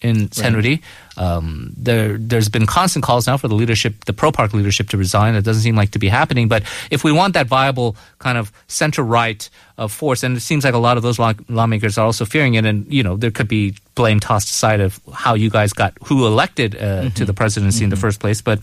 in 0.01 0.29
Saenuri. 0.29 0.83
Um, 1.16 1.73
there, 1.77 2.18
there's 2.18 2.49
been 2.49 2.66
constant 2.66 3.05
calls 3.05 3.27
now 3.27 3.37
for 3.37 3.47
the 3.47 3.55
leadership, 3.55 4.05
the 4.07 4.12
pro 4.12 4.33
park 4.33 4.53
leadership, 4.53 4.88
to 4.88 4.97
resign. 4.97 5.37
It 5.37 5.42
doesn't 5.45 5.62
seem 5.62 5.77
like 5.77 5.92
to 5.92 5.99
be 6.01 6.09
happening. 6.09 6.49
But 6.49 6.64
if 6.90 7.05
we 7.05 7.12
want 7.12 7.35
that 7.35 7.47
viable 7.47 7.95
kind 8.18 8.37
of 8.37 8.51
center 8.66 9.03
right 9.05 9.49
uh, 9.79 9.87
force, 9.87 10.25
and 10.25 10.37
it 10.37 10.40
seems 10.40 10.64
like 10.64 10.75
a 10.75 10.79
lot 10.79 10.97
of 10.97 11.05
those 11.05 11.18
law- 11.21 11.35
lawmakers 11.49 11.99
are 11.99 12.05
also 12.05 12.25
fearing 12.25 12.55
it, 12.55 12.64
and 12.64 12.92
you 12.92 13.03
know 13.05 13.16
there 13.16 13.31
could 13.31 13.49
be 13.49 13.75
blame 13.95 14.18
tossed 14.18 14.49
aside 14.49 14.81
of 14.81 14.99
how 15.12 15.35
you 15.35 15.51
guys 15.51 15.73
got 15.73 15.92
who 16.07 16.27
elected 16.27 16.75
uh, 16.75 17.11
to 17.11 17.25
the 17.25 17.35
presidency 17.35 17.85
in 17.85 17.90
the 17.90 17.97
first 17.97 18.18
place, 18.21 18.42
but. 18.42 18.59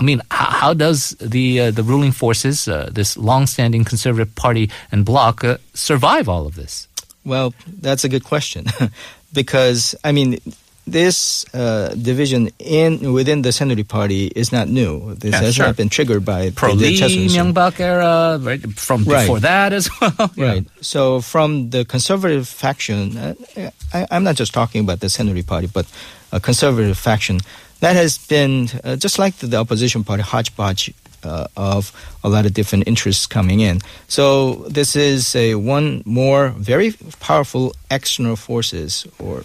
I 0.00 0.02
mean, 0.02 0.20
how, 0.30 0.50
how 0.50 0.74
does 0.74 1.10
the 1.20 1.60
uh, 1.60 1.70
the 1.70 1.82
ruling 1.82 2.12
forces, 2.12 2.66
uh, 2.68 2.88
this 2.90 3.16
long-standing 3.16 3.84
conservative 3.84 4.34
party 4.34 4.70
and 4.92 5.04
bloc, 5.04 5.44
uh, 5.44 5.58
survive 5.74 6.26
all 6.28 6.46
of 6.46 6.54
this? 6.54 6.88
Well, 7.24 7.52
that's 7.82 8.04
a 8.04 8.08
good 8.08 8.24
question, 8.24 8.64
because 9.32 9.94
I 10.02 10.12
mean, 10.12 10.38
this 10.86 11.44
uh, 11.54 11.94
division 11.94 12.48
in 12.58 13.12
within 13.12 13.42
the 13.42 13.50
Saenuri 13.50 13.84
Party 13.86 14.26
is 14.34 14.50
not 14.52 14.68
new. 14.68 15.14
This 15.14 15.32
Yeah, 15.32 15.40
has 15.42 15.54
sure. 15.54 15.66
not 15.66 15.76
been 15.76 15.88
triggered 15.90 16.24
by 16.24 16.50
Pro 16.50 16.74
the 16.74 16.96
Lee. 16.96 17.28
Myung-bak 17.28 17.78
era, 17.78 18.38
right? 18.40 18.60
From 18.72 19.04
Right. 19.04 19.22
before 19.26 19.40
that 19.40 19.72
as 19.72 19.88
well. 20.00 20.30
Yeah. 20.36 20.46
Right. 20.46 20.64
So 20.80 21.20
from 21.20 21.70
the 21.70 21.84
conservative 21.84 22.48
faction, 22.48 23.16
uh, 23.16 23.34
I, 23.92 24.06
I'm 24.10 24.24
not 24.24 24.36
just 24.36 24.52
talking 24.54 24.80
about 24.80 25.00
the 25.00 25.08
Saenuri 25.08 25.44
Party, 25.46 25.68
but 25.72 25.86
a 26.32 26.40
conservative 26.40 26.96
faction 26.96 27.38
that 27.80 27.96
has 27.96 28.18
been 28.18 28.68
uh, 28.84 28.96
just 28.96 29.18
like 29.18 29.36
the, 29.36 29.46
the 29.46 29.56
opposition 29.56 30.04
party 30.04 30.22
hodgepodge 30.22 30.92
uh, 31.24 31.46
of 31.56 31.92
a 32.24 32.28
lot 32.28 32.46
of 32.46 32.54
different 32.54 32.86
interests 32.86 33.26
coming 33.26 33.60
in. 33.60 33.80
So 34.08 34.54
this 34.68 34.96
is 34.96 35.34
a 35.36 35.54
one 35.54 36.02
more 36.04 36.50
very 36.50 36.92
powerful 37.20 37.74
external 37.90 38.36
forces 38.36 39.06
or 39.18 39.42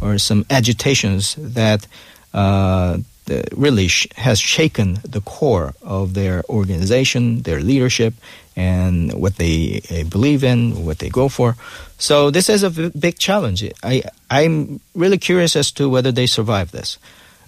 or 0.00 0.18
some 0.18 0.46
agitations 0.48 1.34
that 1.38 1.86
uh, 2.32 2.98
really 3.52 3.88
sh- 3.88 4.06
has 4.16 4.38
shaken 4.38 4.98
the 5.04 5.20
core 5.20 5.74
of 5.82 6.14
their 6.14 6.44
organization, 6.48 7.42
their 7.42 7.60
leadership, 7.60 8.14
and 8.56 9.12
what 9.12 9.36
they 9.36 9.80
uh, 9.90 10.04
believe 10.04 10.44
in, 10.44 10.84
what 10.84 10.98
they 10.98 11.08
go 11.08 11.28
for. 11.28 11.56
So 11.98 12.30
this 12.30 12.48
is 12.48 12.62
a 12.62 12.70
v- 12.70 12.90
big 12.98 13.18
challenge. 13.18 13.64
I 13.82 14.02
I'm 14.30 14.80
really 14.94 15.18
curious 15.18 15.56
as 15.56 15.72
to 15.72 15.88
whether 15.88 16.12
they 16.12 16.26
survive 16.26 16.70
this. 16.70 16.98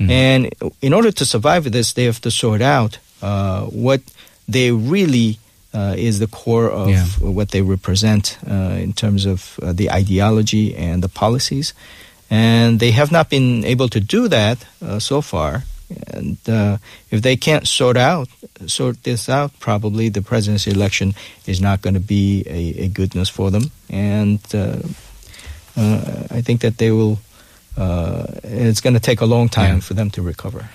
And 0.09 0.49
in 0.81 0.95
order 0.95 1.13
to 1.13 1.25
survive 1.27 1.71
this, 1.71 1.93
they 1.93 2.05
have 2.07 2.21
to 2.23 2.31
sort 2.31 2.63
out 2.63 2.99
uh, 3.21 3.67
what 3.67 4.01
they 4.49 4.71
really 4.73 5.37
uh, 5.75 5.95
is 5.97 6.19
the 6.19 6.27
core 6.27 6.71
of 6.71 6.89
Yeah. 6.89 7.05
what 7.21 7.51
they 7.51 7.61
represent 7.63 8.39
uh, 8.49 8.81
in 8.83 8.93
terms 8.93 9.27
of 9.27 9.59
uh, 9.63 9.73
the 9.75 9.91
ideology 9.91 10.75
and 10.75 11.03
the 11.03 11.09
policies. 11.09 11.75
And 12.31 12.81
they 12.81 12.93
have 12.93 13.13
not 13.13 13.29
been 13.29 13.65
able 13.65 13.89
to 13.89 14.01
do 14.01 14.29
that 14.29 14.65
uh, 14.83 14.99
so 15.01 15.21
far. 15.21 15.65
And 16.15 16.39
uh, 16.49 16.79
if 17.11 17.21
they 17.23 17.37
can't 17.37 17.67
sort 17.67 17.97
out 17.97 18.29
sort 18.67 19.03
this 19.03 19.29
out, 19.29 19.51
probably 19.61 20.09
the 20.11 20.23
presidency 20.23 20.71
election 20.71 21.15
is 21.47 21.61
not 21.61 21.83
going 21.83 21.95
to 21.95 22.01
be 22.01 22.43
a, 22.47 22.85
a 22.85 22.89
goodness 22.89 23.29
for 23.29 23.51
them. 23.51 23.71
And 23.91 24.39
uh, 24.55 24.79
uh, 25.77 26.27
I 26.39 26.41
think 26.43 26.61
that 26.63 26.79
they 26.79 26.91
will. 26.91 27.19
Uh, 27.81 28.27
it's 28.45 28.81
going 28.81 28.95
to 28.95 29.01
take 29.01 29.21
a 29.23 29.27
long 29.27 29.49
time 29.49 29.77
Yeah. 29.77 29.81
for 29.89 29.95
them 29.95 30.11
to 30.11 30.23
recover. 30.23 30.69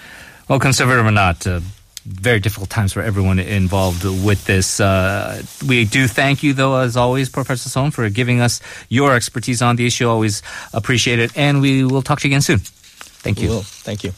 Well, 0.50 0.60
conservative 0.60 1.06
or 1.06 1.12
not, 1.12 1.46
uh, 1.48 1.60
very 2.06 2.40
difficult 2.40 2.70
times 2.70 2.94
for 2.94 3.02
everyone 3.02 3.40
involved 3.40 4.04
with 4.26 4.46
this. 4.46 4.80
Uh, 4.80 5.42
we 5.68 5.86
do 5.86 6.08
thank 6.08 6.44
you, 6.44 6.54
though, 6.54 6.76
as 6.82 6.96
always, 6.98 7.30
Professor 7.30 7.70
Sohn, 7.70 7.92
for 7.92 8.10
giving 8.10 8.42
us 8.42 8.62
your 8.90 9.16
expertise 9.16 9.62
on 9.62 9.76
the 9.76 9.86
issue. 9.86 10.08
Always 10.08 10.42
appreciate 10.74 11.20
it. 11.20 11.32
And 11.36 11.62
we 11.62 11.84
will 11.84 12.02
talk 12.04 12.20
to 12.22 12.28
you 12.28 12.34
again 12.34 12.42
soon. 12.42 12.60
Thank 13.24 13.42
you. 13.42 13.62
Thank 13.86 14.04
you. 14.04 14.14